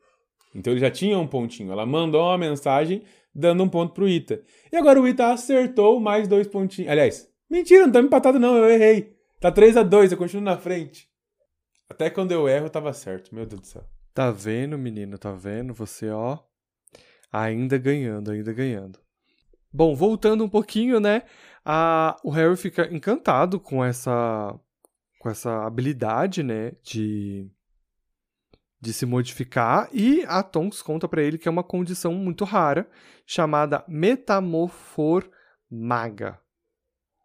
[0.54, 1.72] Então ele já tinha um pontinho.
[1.72, 4.42] Ela mandou uma mensagem dando um ponto pro Ita.
[4.72, 6.92] E agora o Ita acertou mais dois pontinhos.
[6.92, 9.16] Aliás, mentira, não tá empatado não, eu errei.
[9.40, 11.10] Tá 3 a 2 eu continuo na frente.
[11.90, 13.34] Até quando eu erro, tava certo.
[13.34, 13.84] Meu Deus do céu.
[14.14, 15.18] Tá vendo, menino?
[15.18, 15.74] Tá vendo?
[15.74, 16.38] Você, ó.
[17.32, 19.00] Ainda ganhando, ainda ganhando.
[19.74, 21.24] Bom, voltando um pouquinho, né?
[21.66, 24.60] A, o Harry fica encantado com essa
[25.22, 27.48] com essa habilidade, né, de
[28.82, 32.90] de se modificar e a Tonks conta para ele que é uma condição muito rara
[33.26, 36.40] chamada metamorfomaga.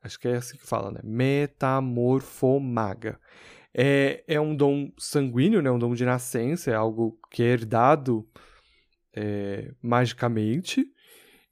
[0.02, 1.00] Acho que é assim que fala, né?
[1.02, 3.18] Metamorfomaga.
[3.74, 5.68] É, é um dom sanguíneo, né?
[5.70, 8.24] um dom de nascença, é algo que é herdado
[9.14, 10.86] é, magicamente,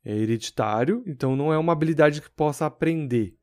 [0.05, 3.37] é hereditário, então não é uma habilidade que possa aprender.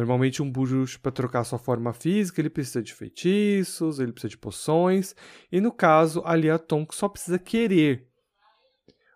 [0.00, 4.38] Normalmente um bruxo para trocar sua forma física, ele precisa de feitiços, ele precisa de
[4.38, 5.14] poções,
[5.52, 8.08] e no caso ali a Tonk só precisa querer.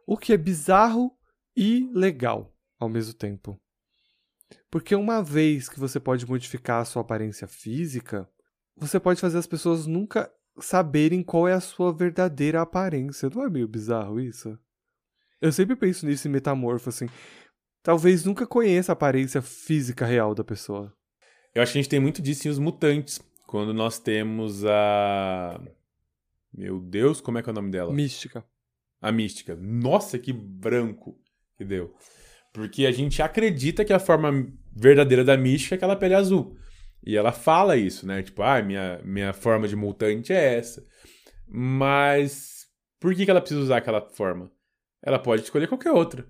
[0.06, 1.10] O que é bizarro
[1.56, 3.58] e legal ao mesmo tempo.
[4.70, 8.28] Porque uma vez que você pode modificar a sua aparência física,
[8.76, 10.30] você pode fazer as pessoas nunca
[10.60, 13.30] saberem qual é a sua verdadeira aparência.
[13.34, 14.58] Não é meio bizarro isso?
[15.40, 17.08] Eu sempre penso nisso em metamorfo, assim
[17.84, 20.92] talvez nunca conheça a aparência física real da pessoa.
[21.54, 25.60] Eu acho que a gente tem muito disso em Os Mutantes, quando nós temos a.
[26.52, 27.92] Meu Deus, como é que é o nome dela?
[27.92, 28.44] Mística.
[29.00, 29.54] A Mística.
[29.54, 31.16] Nossa, que branco
[31.56, 31.94] que deu.
[32.52, 36.56] Porque a gente acredita que a forma verdadeira da Mística é aquela pele azul.
[37.06, 38.22] E ela fala isso, né?
[38.22, 40.84] Tipo, ah, minha, minha forma de mutante é essa.
[41.46, 42.66] Mas
[42.98, 44.50] por que, que ela precisa usar aquela forma?
[45.02, 46.26] Ela pode escolher qualquer outra.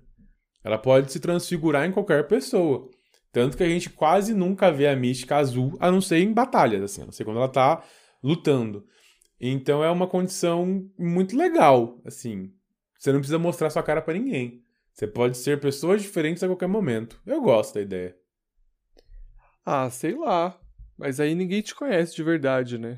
[0.65, 2.89] Ela pode se transfigurar em qualquer pessoa.
[3.31, 6.81] Tanto que a gente quase nunca vê a mística azul, a não ser em batalhas,
[6.81, 7.83] assim, a não ser quando ela tá
[8.23, 8.83] lutando.
[9.39, 12.51] Então é uma condição muito legal, assim.
[12.97, 14.63] Você não precisa mostrar sua cara para ninguém.
[14.91, 17.21] Você pode ser pessoas diferentes a qualquer momento.
[17.27, 18.17] Eu gosto da ideia.
[19.63, 20.59] Ah, sei lá.
[20.97, 22.97] Mas aí ninguém te conhece de verdade, né?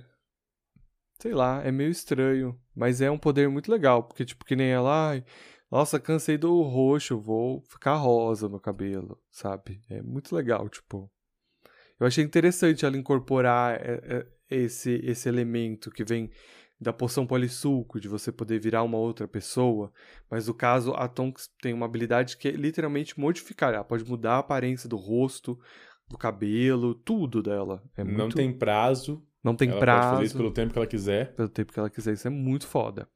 [1.19, 2.57] Sei lá, é meio estranho.
[2.73, 4.03] Mas é um poder muito legal.
[4.03, 5.09] Porque, tipo, que nem ela.
[5.09, 5.25] Ai,
[5.71, 9.81] nossa, cansei do roxo, vou ficar rosa no cabelo, sabe?
[9.89, 11.11] É muito legal, tipo.
[11.99, 16.29] Eu achei interessante ela incorporar é, é, esse, esse elemento que vem
[16.79, 19.91] da poção polissulco, de você poder virar uma outra pessoa,
[20.29, 24.33] mas no caso a Tonks tem uma habilidade que é literalmente modificar, ela pode mudar
[24.33, 25.59] a aparência do rosto,
[26.07, 27.83] do cabelo, tudo dela.
[27.95, 28.17] É muito...
[28.17, 29.25] Não tem prazo.
[29.43, 30.01] Não tem ela prazo.
[30.01, 31.35] Pode fazer isso pelo tempo que ela quiser.
[31.35, 33.09] Pelo tempo que ela quiser, isso é muito foda.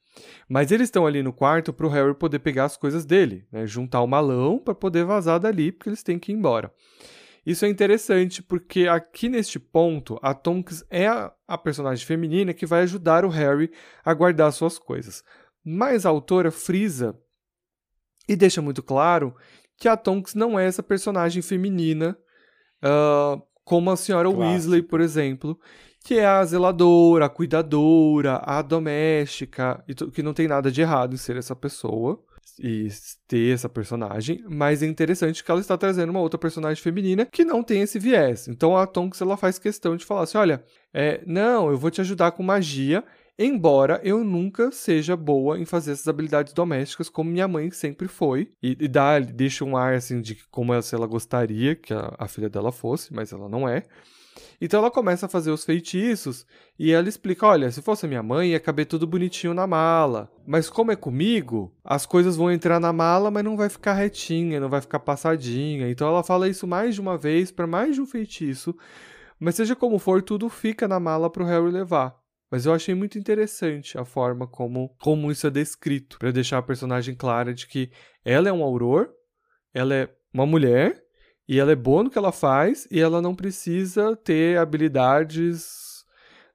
[0.47, 3.66] Mas eles estão ali no quarto para o Harry poder pegar as coisas dele, né?
[3.66, 6.74] juntar o malão para poder vazar dali, porque eles têm que ir embora.
[7.45, 12.66] Isso é interessante porque aqui neste ponto, a Tonks é a, a personagem feminina que
[12.66, 13.72] vai ajudar o Harry
[14.05, 15.24] a guardar suas coisas.
[15.64, 17.18] Mas a autora frisa
[18.28, 19.36] e deixa muito claro
[19.76, 22.16] que a Tonks não é essa personagem feminina
[22.84, 25.59] uh, como a senhora Weasley, por exemplo,
[26.04, 31.14] que é a zeladora, a cuidadora, a doméstica, e que não tem nada de errado
[31.14, 32.20] em ser essa pessoa
[32.60, 32.88] e
[33.28, 37.43] ter essa personagem, mas é interessante que ela está trazendo uma outra personagem feminina que
[37.43, 38.47] não tem esse viés.
[38.47, 42.02] Então a Tonks ela faz questão de falar assim, olha, é, não, eu vou te
[42.02, 43.04] ajudar com magia,
[43.38, 48.52] embora eu nunca seja boa em fazer essas habilidades domésticas como minha mãe sempre foi
[48.62, 52.14] e, e dá, deixa um ar assim de como ela, se ela gostaria que a,
[52.18, 53.84] a filha dela fosse, mas ela não é.
[54.59, 56.45] Então ela começa a fazer os feitiços
[56.77, 60.32] e ela explica: olha, se fosse minha mãe, ia caber tudo bonitinho na mala.
[60.45, 64.59] Mas como é comigo, as coisas vão entrar na mala, mas não vai ficar retinha,
[64.59, 65.89] não vai ficar passadinha.
[65.89, 68.75] Então ela fala isso mais de uma vez para mais de um feitiço.
[69.39, 72.15] Mas seja como for, tudo fica na mala para o Harry levar.
[72.51, 76.61] Mas eu achei muito interessante a forma como, como isso é descrito, para deixar a
[76.61, 77.89] personagem clara de que
[78.25, 79.09] ela é um auror,
[79.73, 81.01] ela é uma mulher
[81.47, 86.05] e ela é boa no que ela faz e ela não precisa ter habilidades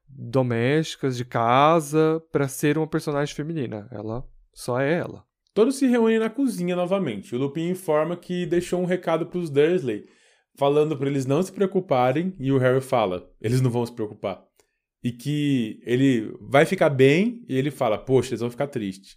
[0.08, 3.88] domésticas de casa para ser uma personagem feminina.
[3.90, 5.24] Ela só é ela.
[5.52, 7.34] Todos se reúnem na cozinha novamente.
[7.34, 10.06] O Lupin informa que deixou um recado para os Dursley,
[10.56, 14.44] falando para eles não se preocuparem, e o Harry fala: eles não vão se preocupar.
[15.02, 19.16] E que ele vai ficar bem, e ele fala: poxa, eles vão ficar tristes.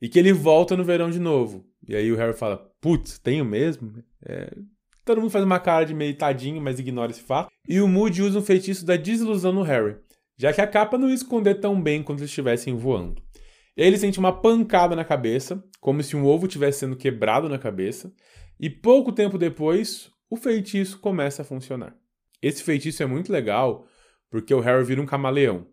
[0.00, 1.66] E que ele volta no verão de novo.
[1.86, 3.92] E aí o Harry fala: putz, tenho mesmo?
[4.22, 4.54] É,
[5.08, 7.50] Todo mundo faz uma cara de meio tadinho, mas ignora esse fato.
[7.66, 9.96] E o Moody usa um feitiço da desilusão no Harry,
[10.36, 13.22] já que a capa não ia esconder tão bem quando eles estivessem voando.
[13.74, 18.12] Ele sente uma pancada na cabeça, como se um ovo tivesse sendo quebrado na cabeça,
[18.60, 21.96] e pouco tempo depois, o feitiço começa a funcionar.
[22.42, 23.86] Esse feitiço é muito legal
[24.28, 25.66] porque o Harry vira um camaleão.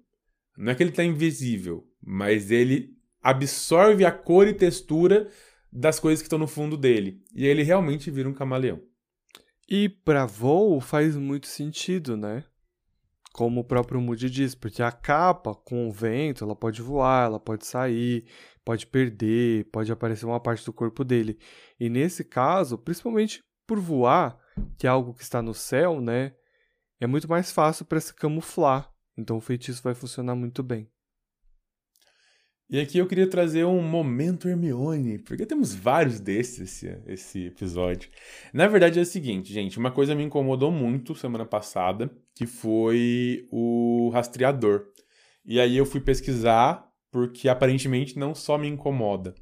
[0.58, 5.28] Não é que ele está invisível, mas ele absorve a cor e textura
[5.70, 7.22] das coisas que estão no fundo dele.
[7.36, 8.80] E ele realmente vira um camaleão.
[9.68, 12.44] E para voo faz muito sentido, né?
[13.34, 17.40] Como o próprio Moody diz, porque a capa com o vento, ela pode voar, ela
[17.40, 18.26] pode sair,
[18.64, 21.38] pode perder, pode aparecer uma parte do corpo dele.
[21.80, 24.40] E nesse caso, principalmente por voar,
[24.78, 26.34] que é algo que está no céu, né?
[27.00, 28.90] É muito mais fácil para se camuflar.
[29.18, 30.90] Então o feitiço vai funcionar muito bem.
[32.68, 38.10] E aqui eu queria trazer um momento Hermione, porque temos vários desses esse, esse episódio.
[38.52, 43.48] Na verdade é o seguinte, gente, uma coisa me incomodou muito semana passada, que foi
[43.52, 44.88] o rastreador.
[45.46, 49.36] E aí eu fui pesquisar, porque aparentemente não só me incomoda.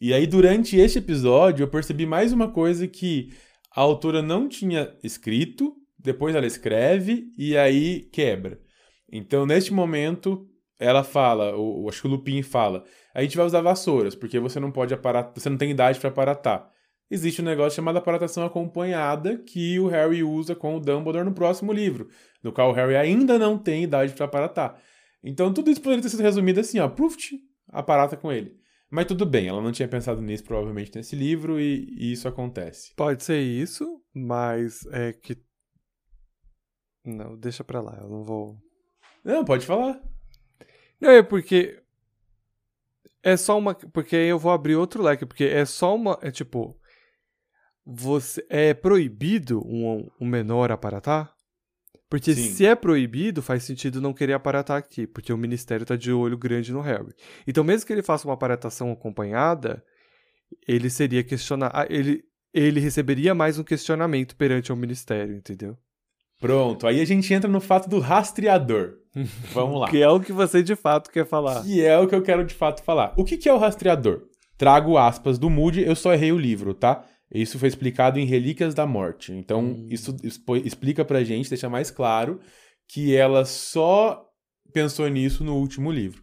[0.00, 3.32] E aí durante este episódio eu percebi mais uma coisa que
[3.70, 8.60] a autora não tinha escrito, depois ela escreve e aí quebra.
[9.08, 10.48] Então, neste momento,
[10.78, 14.58] ela fala, o, acho que o Lupin fala, a gente vai usar vassouras, porque você
[14.58, 16.70] não pode aparatar, você não tem idade para aparatar.
[17.10, 21.72] Existe um negócio chamado aparatação acompanhada que o Harry usa com o Dumbledore no próximo
[21.72, 22.08] livro,
[22.42, 24.80] no qual o Harry ainda não tem idade para aparatar.
[25.22, 28.56] Então tudo isso poderia ter sido resumido assim, ó, Pruft, aparata com ele.
[28.90, 32.94] Mas tudo bem, ela não tinha pensado nisso provavelmente nesse livro e, e isso acontece.
[32.94, 35.36] Pode ser isso, mas é que
[37.04, 38.56] não, deixa pra lá, eu não vou.
[39.22, 40.00] Não, pode falar.
[41.04, 41.78] Não, é porque.
[43.22, 43.74] É só uma.
[43.74, 46.18] Porque aí eu vou abrir outro leque, porque é só uma.
[46.22, 46.74] É tipo.
[47.86, 51.34] Você, é proibido um, um menor aparatar?
[52.08, 52.54] Porque Sim.
[52.54, 56.38] se é proibido, faz sentido não querer aparatar aqui, porque o ministério tá de olho
[56.38, 57.12] grande no Harry.
[57.46, 59.84] Então, mesmo que ele faça uma aparatação acompanhada,
[60.66, 61.70] ele seria questionar.
[61.74, 62.24] Ah, ele,
[62.54, 65.76] ele receberia mais um questionamento perante o ministério, entendeu?
[66.44, 68.98] Pronto, aí a gente entra no fato do rastreador.
[69.54, 69.88] Vamos lá.
[69.90, 71.62] que é o que você de fato quer falar.
[71.62, 73.14] Que é o que eu quero de fato falar.
[73.16, 74.24] O que, que é o rastreador?
[74.58, 77.02] Trago aspas do Moody, eu só errei o livro, tá?
[77.32, 79.32] Isso foi explicado em Relíquias da Morte.
[79.32, 79.86] Então, hum.
[79.88, 82.38] isso explica pra gente, deixa mais claro
[82.86, 84.22] que ela só
[84.70, 86.20] pensou nisso no último livro.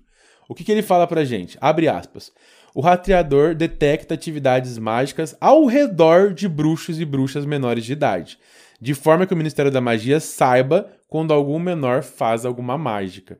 [0.48, 1.58] O que, que ele fala pra gente?
[1.60, 2.32] Abre aspas.
[2.76, 8.38] O rastreador detecta atividades mágicas ao redor de bruxos e bruxas menores de idade
[8.82, 13.40] de forma que o Ministério da Magia saiba quando algum menor faz alguma mágica.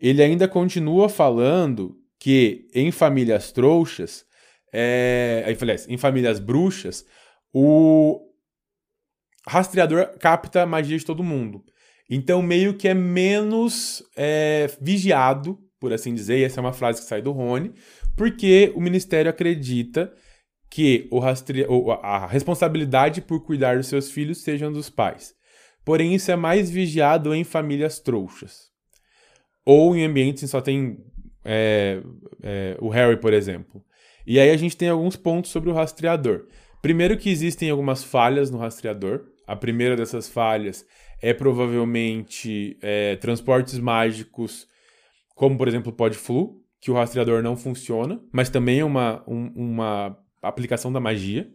[0.00, 4.24] Ele ainda continua falando que em famílias trouxas,
[4.72, 5.44] é,
[5.86, 7.04] em famílias bruxas,
[7.52, 8.20] o
[9.46, 11.62] rastreador capta a magia de todo mundo.
[12.08, 17.08] Então, meio que é menos é, vigiado, por assim dizer, essa é uma frase que
[17.08, 17.72] sai do Rony,
[18.16, 20.12] porque o ministério acredita
[20.70, 21.66] que o rastre...
[22.02, 25.34] a responsabilidade por cuidar dos seus filhos sejam dos pais.
[25.84, 28.70] Porém, isso é mais vigiado em famílias trouxas.
[29.64, 30.98] Ou em ambientes que só tem
[31.44, 32.00] é,
[32.42, 33.84] é, o Harry, por exemplo.
[34.26, 36.46] E aí a gente tem alguns pontos sobre o rastreador.
[36.80, 39.26] Primeiro que existem algumas falhas no rastreador.
[39.46, 40.86] A primeira dessas falhas
[41.20, 44.68] é provavelmente é, transportes mágicos,
[45.34, 49.52] como por exemplo o Podflu, que o rastreador não funciona, mas também é uma, um,
[49.54, 50.16] uma
[50.48, 51.50] aplicação da magia.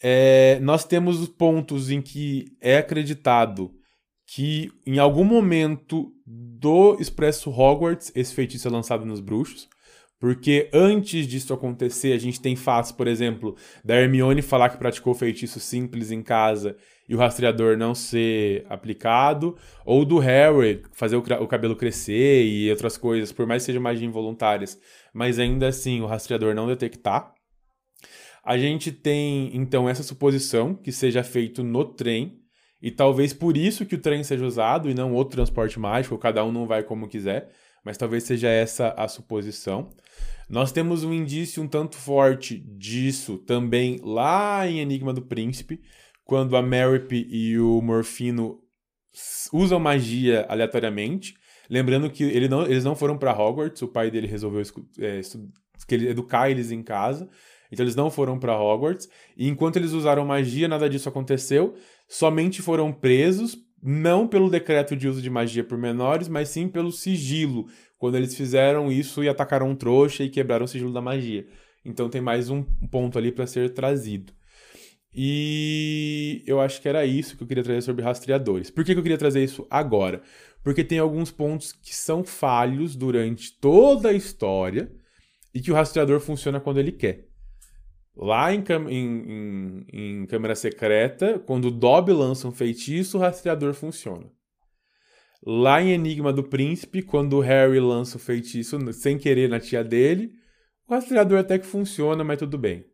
[0.00, 3.72] É, nós temos os pontos em que é acreditado
[4.26, 9.68] que em algum momento do Expresso Hogwarts esse feitiço é lançado nos bruxos.
[10.20, 15.14] Porque antes disso acontecer, a gente tem fatos, por exemplo, da Hermione falar que praticou
[15.14, 16.76] feitiço simples em casa
[17.08, 22.68] e o rastreador não ser aplicado, ou do Harry fazer o, o cabelo crescer e
[22.70, 24.78] outras coisas, por mais que sejam magia involuntárias,
[25.14, 27.32] mas ainda assim o rastreador não detectar.
[28.48, 32.40] A gente tem então essa suposição que seja feito no trem,
[32.80, 36.42] e talvez por isso que o trem seja usado e não outro transporte mágico, cada
[36.42, 37.50] um não vai como quiser,
[37.84, 39.90] mas talvez seja essa a suposição.
[40.48, 45.82] Nós temos um indício um tanto forte disso também lá em Enigma do Príncipe,
[46.24, 48.62] quando a Merip e o Morfino
[49.52, 51.34] usam magia aleatoriamente.
[51.68, 54.62] Lembrando que ele não, eles não foram para Hogwarts, o pai dele resolveu
[55.00, 55.20] é,
[55.90, 57.28] educar eles em casa.
[57.70, 59.08] Então eles não foram para Hogwarts.
[59.36, 61.74] E enquanto eles usaram magia, nada disso aconteceu.
[62.08, 66.90] Somente foram presos, não pelo decreto de uso de magia por menores, mas sim pelo
[66.90, 67.66] sigilo.
[67.98, 71.46] Quando eles fizeram isso e atacaram um trouxa e quebraram o sigilo da magia.
[71.84, 74.32] Então tem mais um ponto ali para ser trazido.
[75.14, 78.70] E eu acho que era isso que eu queria trazer sobre rastreadores.
[78.70, 80.22] Por que, eu queria trazer isso agora?
[80.62, 84.92] Porque tem alguns pontos que são falhos durante toda a história
[85.54, 87.27] e que o rastreador funciona quando ele quer.
[88.20, 93.72] Lá em, em, em, em Câmara Secreta, quando o Dobby lança um feitiço, o rastreador
[93.74, 94.26] funciona.
[95.46, 99.84] Lá em Enigma do Príncipe, quando o Harry lança o feitiço sem querer na tia
[99.84, 100.32] dele,
[100.88, 102.84] o rastreador até que funciona, mas tudo bem.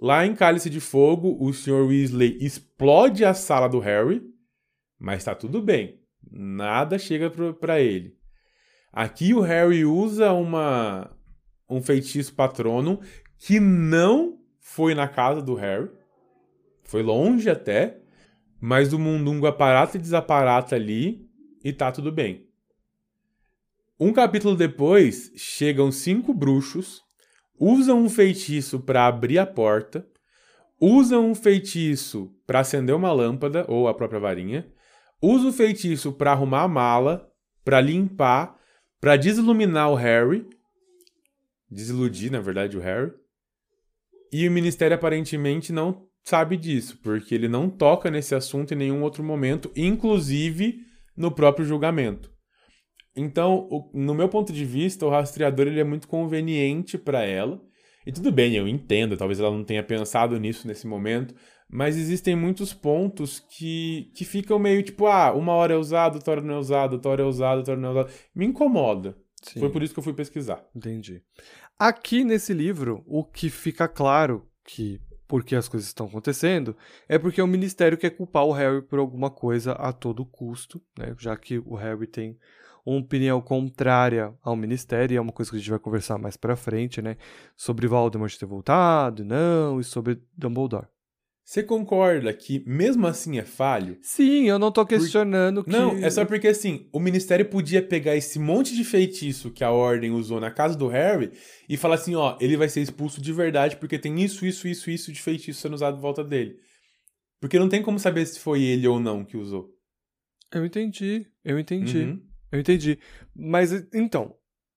[0.00, 1.86] Lá em Cálice de Fogo, o Sr.
[1.86, 4.22] Weasley explode a sala do Harry,
[4.98, 6.00] mas tá tudo bem.
[6.30, 8.16] Nada chega para ele.
[8.90, 11.14] Aqui o Harry usa uma
[11.68, 12.98] um feitiço patrono
[13.36, 14.37] que não
[14.68, 15.90] foi na casa do Harry.
[16.84, 17.98] Foi longe até,
[18.60, 21.28] mas o Mundungo aparata e desaparata ali
[21.64, 22.46] e tá tudo bem.
[23.98, 27.02] Um capítulo depois, chegam cinco bruxos
[27.58, 30.06] usam um feitiço para abrir a porta,
[30.80, 34.72] usam um feitiço para acender uma lâmpada ou a própria varinha,
[35.20, 37.28] usam o feitiço para arrumar a mala,
[37.64, 38.56] para limpar,
[39.00, 40.48] para desiluminar o Harry,
[41.68, 43.12] desiludir, na verdade, o Harry.
[44.32, 49.02] E o ministério aparentemente não sabe disso, porque ele não toca nesse assunto em nenhum
[49.02, 50.80] outro momento, inclusive
[51.16, 52.30] no próprio julgamento.
[53.16, 57.60] Então, o, no meu ponto de vista, o rastreador ele é muito conveniente para ela.
[58.06, 61.34] E tudo bem, eu entendo, talvez ela não tenha pensado nisso nesse momento,
[61.70, 66.32] mas existem muitos pontos que, que ficam meio tipo, ah, uma hora é usado, outra
[66.32, 68.10] hora não é usado, outra hora é usado, outra hora não é usado.
[68.34, 69.16] Me incomoda.
[69.42, 69.60] Sim.
[69.60, 70.64] Foi por isso que eu fui pesquisar.
[70.74, 71.22] Entendi.
[71.80, 76.76] Aqui nesse livro, o que fica claro que porque as coisas estão acontecendo
[77.08, 81.14] é porque o ministério quer culpar o Harry por alguma coisa a todo custo, né?
[81.18, 82.36] Já que o Harry tem
[82.84, 86.36] uma opinião contrária ao ministério, e é uma coisa que a gente vai conversar mais
[86.36, 87.16] pra frente, né?
[87.54, 90.88] Sobre Voldemort ter voltado, não, e sobre Dumbledore.
[91.48, 93.96] Você concorda que mesmo assim é falho?
[94.02, 95.70] Sim, eu não tô questionando Por...
[95.70, 95.78] que...
[95.78, 99.70] Não, é só porque assim, o ministério podia pegar esse monte de feitiço que a
[99.70, 101.32] Ordem usou na casa do Harry
[101.66, 104.90] e falar assim, ó, ele vai ser expulso de verdade porque tem isso, isso, isso,
[104.90, 106.54] isso de feitiço sendo usado em volta dele.
[107.40, 109.70] Porque não tem como saber se foi ele ou não que usou.
[110.52, 112.02] Eu entendi, eu entendi.
[112.02, 112.22] Uhum.
[112.52, 112.98] Eu entendi.
[113.34, 114.34] Mas então,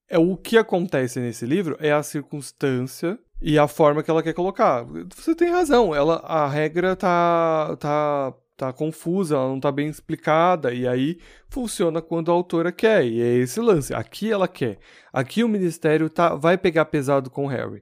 [0.10, 4.34] é o que acontece nesse livro é a circunstância e a forma que ela quer
[4.34, 4.86] colocar.
[5.16, 10.72] Você tem razão, ela a regra tá tá tá confusa, ela não tá bem explicada
[10.72, 11.18] e aí
[11.50, 13.04] funciona quando a autora quer.
[13.06, 13.94] E é esse lance.
[13.94, 14.78] Aqui ela quer.
[15.12, 17.82] Aqui o ministério tá vai pegar pesado com o Harry.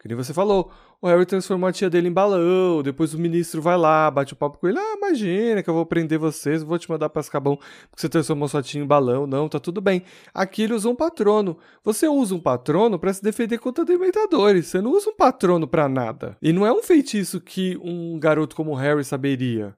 [0.00, 0.70] Que nem você falou,
[1.06, 4.36] o Harry transformou a tia dele em balão, depois o ministro vai lá, bate o
[4.36, 7.56] papo com ele, ah, imagina que eu vou prender vocês, vou te mandar pra Azkaban
[7.56, 10.02] porque você transformou sua tia em balão, não, tá tudo bem.
[10.34, 11.56] Aqui ele usa um patrono.
[11.84, 15.88] Você usa um patrono para se defender contra dementadores, você não usa um patrono para
[15.88, 16.36] nada.
[16.42, 19.76] E não é um feitiço que um garoto como o Harry saberia.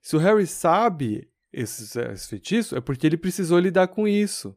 [0.00, 4.56] Se o Harry sabe esse, esse feitiço, é porque ele precisou lidar com isso.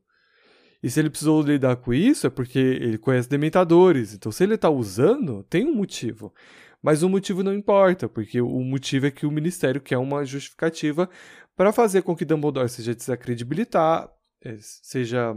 [0.84, 4.14] E se ele precisou lidar com isso, é porque ele conhece dementadores.
[4.14, 6.34] Então, se ele está usando, tem um motivo.
[6.82, 11.10] Mas o motivo não importa, porque o motivo é que o ministério quer uma justificativa
[11.56, 14.12] para fazer com que Dumbledore seja desacredibilitar,
[14.44, 15.34] é, seja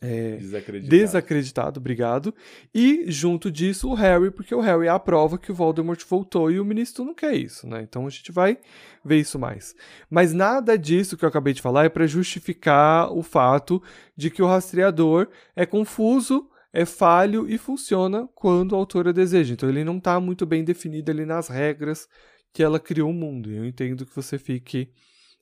[0.00, 0.90] é, Desacreditado.
[0.90, 2.34] desacreditado, obrigado.
[2.74, 6.64] E junto disso o Harry, porque o Harry aprova que o Voldemort voltou e o
[6.64, 7.82] ministro não quer isso, né?
[7.82, 8.58] Então a gente vai
[9.04, 9.74] ver isso mais.
[10.10, 13.82] Mas nada disso que eu acabei de falar é para justificar o fato
[14.14, 19.54] de que o rastreador é confuso, é falho e funciona quando a autora deseja.
[19.54, 22.06] Então ele não está muito bem definido ali nas regras
[22.52, 23.50] que ela criou o mundo.
[23.50, 24.90] Eu entendo que você fique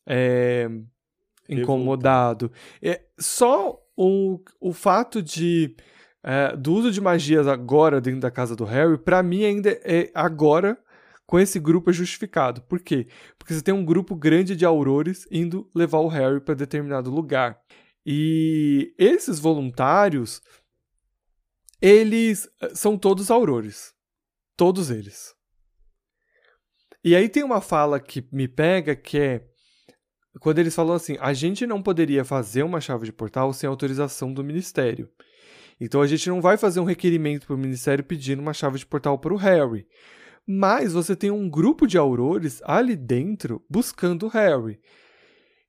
[0.06, 0.70] é,
[1.48, 2.52] incomodado.
[2.80, 5.76] É, só o, o fato de
[6.22, 10.10] é, do uso de magias agora dentro da casa do Harry, para mim ainda é
[10.14, 10.78] agora
[11.26, 12.62] com esse grupo é justificado.
[12.62, 13.08] Por quê?
[13.38, 17.58] Porque você tem um grupo grande de aurores indo levar o Harry para determinado lugar.
[18.06, 20.42] E esses voluntários,
[21.80, 23.94] eles eh, são todos aurores.
[24.56, 25.34] Todos eles.
[27.02, 29.46] E aí tem uma fala que me pega que é
[30.40, 34.32] quando eles falam assim: a gente não poderia fazer uma chave de portal sem autorização
[34.32, 35.08] do ministério.
[35.80, 38.86] Então a gente não vai fazer um requerimento para o ministério pedindo uma chave de
[38.86, 39.86] portal para o Harry.
[40.46, 44.80] Mas você tem um grupo de aurores ali dentro buscando o Harry.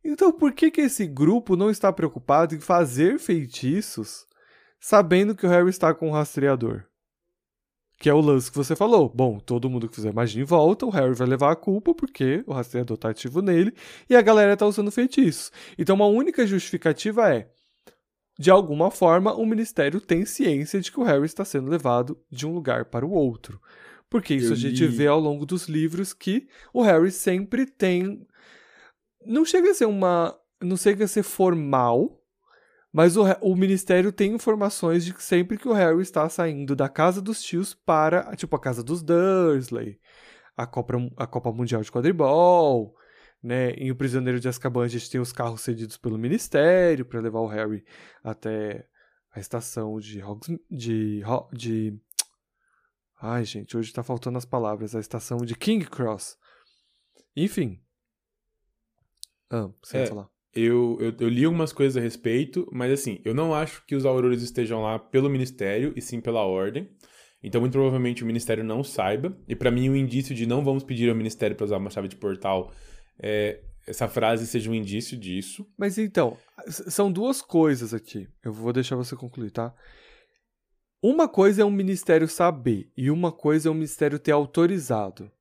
[0.03, 4.25] Então por que, que esse grupo não está preocupado em fazer feitiços
[4.79, 6.83] sabendo que o Harry está com o rastreador?
[7.97, 9.09] Que é o lance que você falou.
[9.09, 12.43] Bom, todo mundo que fizer magia em volta, o Harry vai levar a culpa porque
[12.45, 13.73] o rastreador tá ativo nele
[14.09, 15.51] e a galera tá usando feitiços.
[15.77, 17.49] Então, uma única justificativa é:
[18.37, 22.45] de alguma forma, o ministério tem ciência de que o Harry está sendo levado de
[22.45, 23.61] um lugar para o outro.
[24.09, 27.65] Porque isso Eu a gente li- vê ao longo dos livros que o Harry sempre
[27.65, 28.27] tem.
[29.25, 30.37] Não chega a ser uma.
[30.61, 32.21] Não chega a ser formal,
[32.95, 36.87] mas o, o ministério tem informações de que sempre que o Harry está saindo da
[36.87, 39.99] casa dos tios para, tipo, a casa dos Dursley,
[40.55, 42.95] a Copa, a Copa Mundial de Quadribol,
[43.43, 43.71] né?
[43.71, 47.41] Em O Prisioneiro de Azkaban a gente tem os carros cedidos pelo ministério para levar
[47.41, 47.83] o Harry
[48.23, 48.87] até
[49.29, 51.21] a estação de Hogs, de,
[51.51, 51.99] de
[53.21, 54.95] Ai, gente, hoje tá faltando as palavras.
[54.95, 56.37] A estação de King Cross.
[57.35, 57.81] Enfim.
[59.51, 60.05] Ah, você É.
[60.05, 60.29] falar.
[60.55, 64.05] Eu, eu, eu li algumas coisas a respeito, mas assim, eu não acho que os
[64.05, 66.89] aurores estejam lá pelo ministério, e sim pela ordem.
[67.43, 69.37] Então, muito provavelmente o ministério não saiba.
[69.47, 72.07] E pra mim, o indício de não vamos pedir ao ministério para usar uma chave
[72.07, 72.73] de portal,
[73.19, 75.67] é, essa frase seja um indício disso.
[75.77, 76.37] Mas então,
[76.67, 78.27] são duas coisas aqui.
[78.43, 79.75] Eu vou deixar você concluir, tá?
[81.01, 85.31] Uma coisa é o ministério saber e uma coisa é o ministério ter autorizado.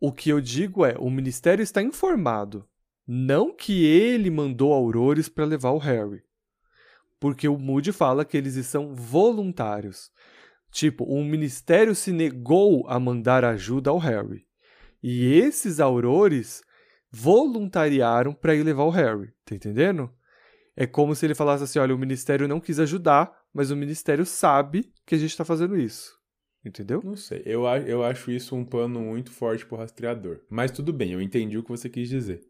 [0.00, 2.66] O que eu digo é, o ministério está informado,
[3.12, 6.22] não que ele mandou aurores para levar o Harry.
[7.18, 10.12] Porque o Moody fala que eles são voluntários.
[10.70, 14.46] Tipo, o ministério se negou a mandar ajuda ao Harry.
[15.02, 16.62] E esses aurores
[17.10, 20.08] voluntariaram para ir levar o Harry, tá entendendo?
[20.76, 24.24] É como se ele falasse assim: olha, o ministério não quis ajudar, mas o ministério
[24.24, 26.16] sabe que a gente tá fazendo isso.
[26.64, 27.00] Entendeu?
[27.02, 30.42] Não sei, eu, eu acho isso um pano muito forte pro rastreador.
[30.48, 32.48] Mas tudo bem, eu entendi o que você quis dizer.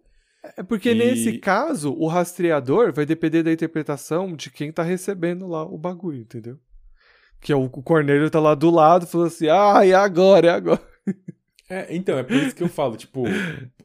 [0.56, 5.46] É porque E- nesse caso, o rastreador vai depender da interpretação de quem tá recebendo
[5.46, 6.58] lá o bagulho, entendeu?
[7.40, 10.50] Que é o o Cornélio tá lá do lado falando assim: ah, é agora, é
[10.50, 10.80] agora.
[11.68, 13.24] É, então, é por isso que eu falo, tipo,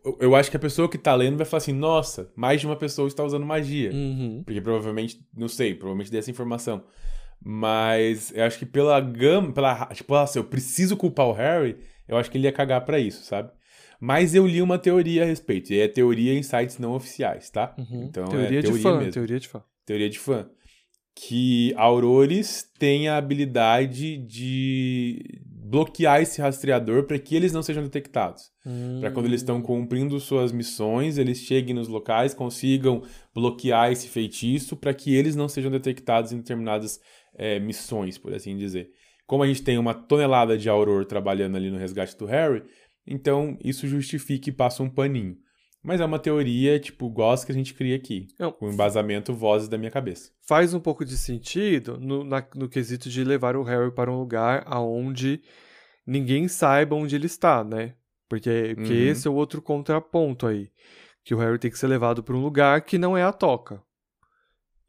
[0.04, 2.66] eu- eu acho que a pessoa que tá lendo vai falar assim, nossa, mais de
[2.66, 3.92] uma pessoa está usando magia.
[3.94, 4.42] Uhum.
[4.44, 6.84] Porque provavelmente, não sei, provavelmente dessa informação.
[7.44, 11.78] Mas eu acho que pela gama, pela, tipo, nossa, eu preciso culpar o Harry,
[12.08, 13.52] eu acho que ele ia cagar pra isso, sabe?
[14.00, 17.76] Mas eu li uma teoria a respeito, e é teoria em sites não oficiais, tá?
[17.78, 18.06] Uhum.
[18.10, 19.14] Então teoria é de teoria fã, mesmo.
[19.14, 19.64] teoria de fã.
[19.86, 20.50] Teoria de fã.
[21.16, 28.52] Que aurores têm a habilidade de bloquear esse rastreador para que eles não sejam detectados.
[29.00, 34.76] Para quando eles estão cumprindo suas missões, eles cheguem nos locais, consigam bloquear esse feitiço
[34.76, 37.00] para que eles não sejam detectados em determinadas
[37.36, 38.90] é, missões, por assim dizer.
[39.26, 42.64] Como a gente tem uma tonelada de Auror trabalhando ali no resgate do Harry,
[43.06, 45.38] então isso justifica e passa um paninho.
[45.84, 48.28] Mas é uma teoria, tipo, gosto que a gente cria aqui.
[48.40, 50.32] Não, Com embasamento, vozes da minha cabeça.
[50.48, 54.18] faz um pouco de sentido no, na- no quesito de levar o Harry para um
[54.18, 55.42] lugar aonde
[56.08, 57.94] ninguém saiba onde ele está, né?
[58.28, 59.00] Porque, porque Uhum.
[59.12, 60.72] esse é o outro contraponto aí.
[61.24, 63.80] Que o Harry tem que ser levado para um lugar que não é a toca.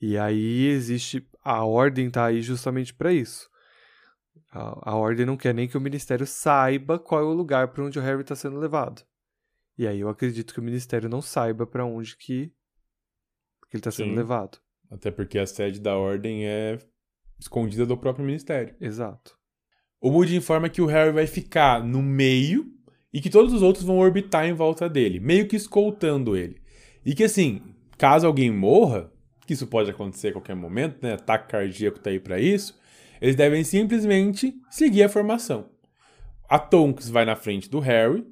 [0.00, 1.26] E aí existe.
[1.42, 3.48] A ordem tá aí justamente para isso.
[4.56, 7.84] A, a ordem não quer nem que o ministério saiba qual é o lugar para
[7.84, 9.02] onde o Harry está sendo levado.
[9.76, 12.46] E aí eu acredito que o ministério não saiba para onde que,
[13.68, 14.58] que ele está sendo levado.
[14.90, 16.78] Até porque a sede da ordem é
[17.38, 18.74] escondida do próprio ministério.
[18.80, 19.36] Exato.
[20.00, 22.72] O Moody informa que o Harry vai ficar no meio
[23.12, 26.62] e que todos os outros vão orbitar em volta dele, meio que escoltando ele.
[27.04, 27.62] E que assim,
[27.98, 29.12] caso alguém morra,
[29.46, 31.14] que isso pode acontecer a qualquer momento, né?
[31.14, 32.78] Ataque cardíaco tá aí para isso.
[33.20, 35.66] Eles devem simplesmente seguir a formação.
[36.48, 38.24] A Tonks vai na frente do Harry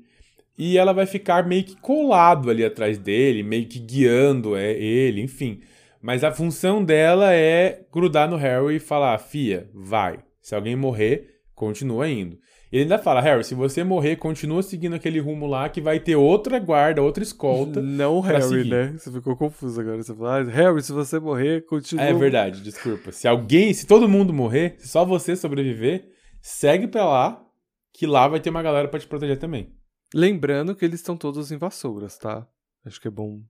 [0.57, 5.21] e ela vai ficar meio que colado ali atrás dele, meio que guiando é, ele,
[5.21, 5.61] enfim.
[6.01, 10.19] Mas a função dela é grudar no Harry e falar: Fia, vai.
[10.41, 12.39] Se alguém morrer, continua indo.
[12.75, 16.17] Ele ainda fala: Harry, se você morrer, continua seguindo aquele rumo lá que vai ter
[16.17, 17.79] outra guarda, outra escolta.
[17.81, 18.69] Não Harry, seguir.
[18.71, 18.93] né?
[18.99, 20.03] Você ficou confuso agora.
[20.03, 22.05] Você falou, ah, Harry, se você morrer, continua.
[22.05, 23.13] É verdade, desculpa.
[23.13, 26.11] Se alguém, se todo mundo morrer, se só você sobreviver,
[26.43, 27.47] segue pra lá,
[27.93, 29.73] que lá vai ter uma galera pra te proteger também.
[30.13, 32.45] Lembrando que eles estão todos em vassouras, tá?
[32.85, 33.41] Acho que é bom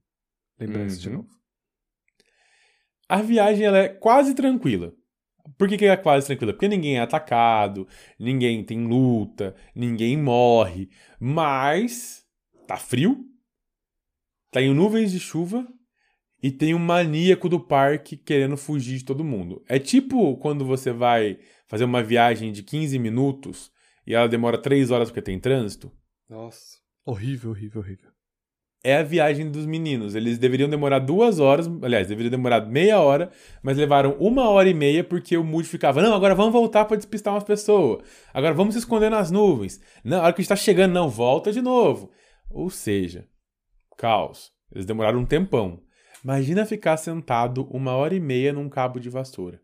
[0.59, 1.15] lembrar isso de Uhum.
[1.15, 1.29] novo.
[3.09, 4.93] A viagem ela é quase tranquila.
[5.57, 6.53] Por que, que é quase tranquila?
[6.53, 7.87] Porque ninguém é atacado,
[8.19, 10.89] ninguém tem luta, ninguém morre.
[11.19, 12.25] Mas
[12.67, 13.25] tá frio,
[14.51, 15.67] tá em nuvens de chuva
[16.41, 19.63] e tem um maníaco do parque querendo fugir de todo mundo.
[19.67, 23.71] É tipo quando você vai fazer uma viagem de 15 minutos
[24.05, 25.91] e ela demora 3 horas porque tem trânsito.
[26.29, 26.77] Nossa.
[27.05, 28.14] Horrível, horrível, horrível.
[28.85, 30.13] É a viagem dos meninos.
[30.13, 33.31] Eles deveriam demorar duas horas, aliás, deveriam demorar meia hora,
[33.63, 36.95] mas levaram uma hora e meia porque o Moody ficava, não, agora vamos voltar para
[36.95, 38.03] despistar umas pessoas.
[38.31, 39.81] Agora vamos se esconder nas nuvens.
[40.03, 42.11] Não, a hora que a gente tá chegando, não, volta de novo.
[42.47, 43.27] Ou seja,
[43.97, 44.51] caos.
[44.71, 45.81] Eles demoraram um tempão.
[46.23, 49.59] Imagina ficar sentado uma hora e meia num cabo de vassoura.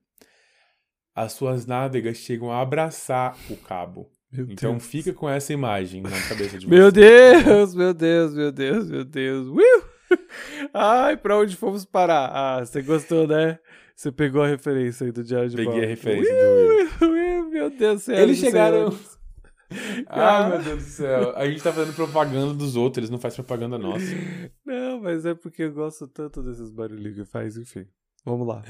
[1.13, 4.09] As suas nádegas chegam a abraçar o cabo.
[4.31, 4.85] Meu Então Deus.
[4.85, 7.43] fica com essa imagem na cabeça de Meu vocês.
[7.45, 9.47] Deus, meu Deus, meu Deus, meu Deus.
[10.73, 12.29] Ai, pra onde fomos parar?
[12.33, 13.59] Ah, você gostou, né?
[13.95, 17.49] Você pegou a referência aí do Diário de Peguei a referência do Will.
[17.49, 18.15] Meu Deus do céu.
[18.19, 18.97] Eles chegaram.
[20.07, 21.35] Ai, meu Deus do céu.
[21.37, 24.05] A gente tá fazendo propaganda dos outros, eles não fazem propaganda nossa.
[24.65, 27.85] Não, mas é porque eu gosto tanto desses barulhinhos que faz, enfim.
[28.25, 28.63] Vamos lá.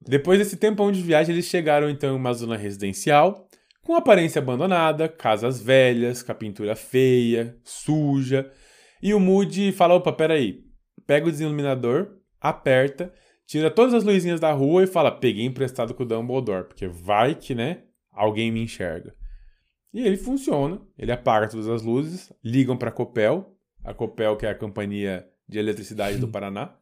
[0.00, 3.45] Depois desse tempão de viagem, eles chegaram então em uma zona residencial,
[3.86, 8.50] com aparência abandonada, casas velhas, com a pintura feia, suja.
[9.00, 10.64] E o Moody fala: opa, peraí.
[11.06, 13.12] Pega o desiluminador, aperta,
[13.46, 17.36] tira todas as luzinhas da rua e fala: peguei emprestado com o Dumbledore, porque vai
[17.36, 19.14] que, né, alguém me enxerga.
[19.94, 24.50] E ele funciona, ele apaga todas as luzes, ligam pra Copel, a Copel que é
[24.50, 26.74] a companhia de eletricidade do Paraná.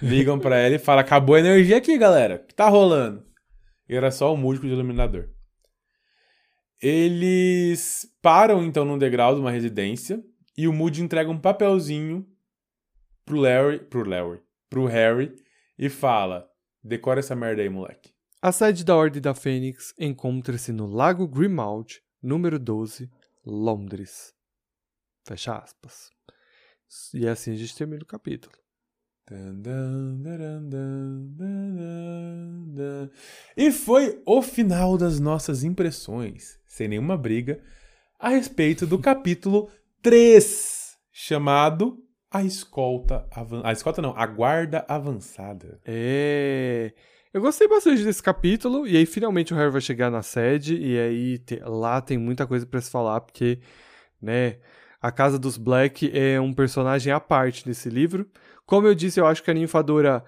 [0.00, 2.36] Ligam pra ela e falam: acabou a energia aqui, galera.
[2.36, 3.22] O que tá rolando?
[3.86, 5.28] E era só o músico de iluminador.
[6.82, 10.24] Eles param então num degrau de uma residência
[10.56, 12.26] e o Moody entrega um papelzinho
[13.24, 15.34] pro Larry, pro Larry, pro Harry
[15.78, 16.50] e fala:
[16.82, 18.12] decora essa merda aí, moleque.
[18.40, 23.10] A sede da Ordem da Fênix encontra-se no Lago Grimald, número 12,
[23.44, 24.34] Londres.
[25.26, 26.10] Fecha aspas.
[27.12, 28.54] E assim a gente termina o capítulo.
[33.56, 37.60] E foi o final das nossas impressões, sem nenhuma briga,
[38.18, 39.70] a respeito do capítulo
[40.02, 41.98] 3, chamado
[42.30, 43.68] A Escolta Avançada.
[43.68, 45.80] A Escolta não, a Guarda Avançada.
[45.84, 46.92] É.
[47.32, 50.98] Eu gostei bastante desse capítulo, e aí finalmente o Harry vai chegar na sede, e
[50.98, 53.60] aí te- lá tem muita coisa pra se falar, porque,
[54.20, 54.58] né,
[55.00, 58.28] a Casa dos Black é um personagem à parte nesse livro.
[58.70, 60.24] Como eu disse, eu acho que a ninfadora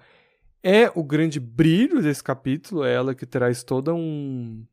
[0.61, 4.67] é o grande brilho desse capítulo, é ela que traz toda um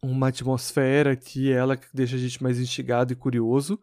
[0.00, 3.80] uma atmosfera que é ela que deixa a gente mais instigado e curioso.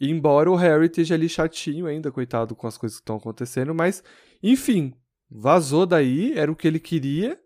[0.00, 4.02] Embora o Harry esteja ali chatinho ainda, coitado, com as coisas que estão acontecendo, mas
[4.42, 4.92] enfim,
[5.30, 7.38] vazou daí, era o que ele queria,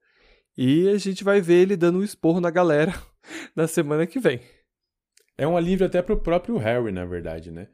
[0.57, 2.95] e a gente vai ver ele dando um esporro na galera
[3.55, 4.41] na semana que vem.
[5.37, 7.69] É um alívio até pro próprio Harry, na verdade, né?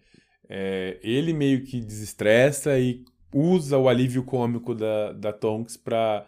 [0.55, 3.03] É, ele meio que desestressa e
[3.33, 6.27] usa o alívio cômico da, da Tonks pra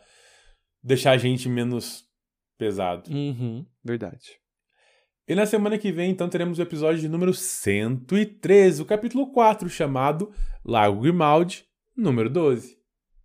[0.82, 2.04] deixar a gente menos
[2.56, 3.10] pesado.
[3.12, 4.38] Uhum, verdade.
[5.28, 9.68] E na semana que vem, então, teremos o episódio de número 113, o capítulo 4,
[9.68, 10.32] chamado
[10.64, 12.78] Lago Grimaldi, número 12.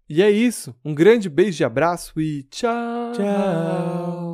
[0.10, 0.76] E é isso.
[0.84, 3.14] Um grande beijo e abraço e tchau.
[3.14, 4.29] Tchau.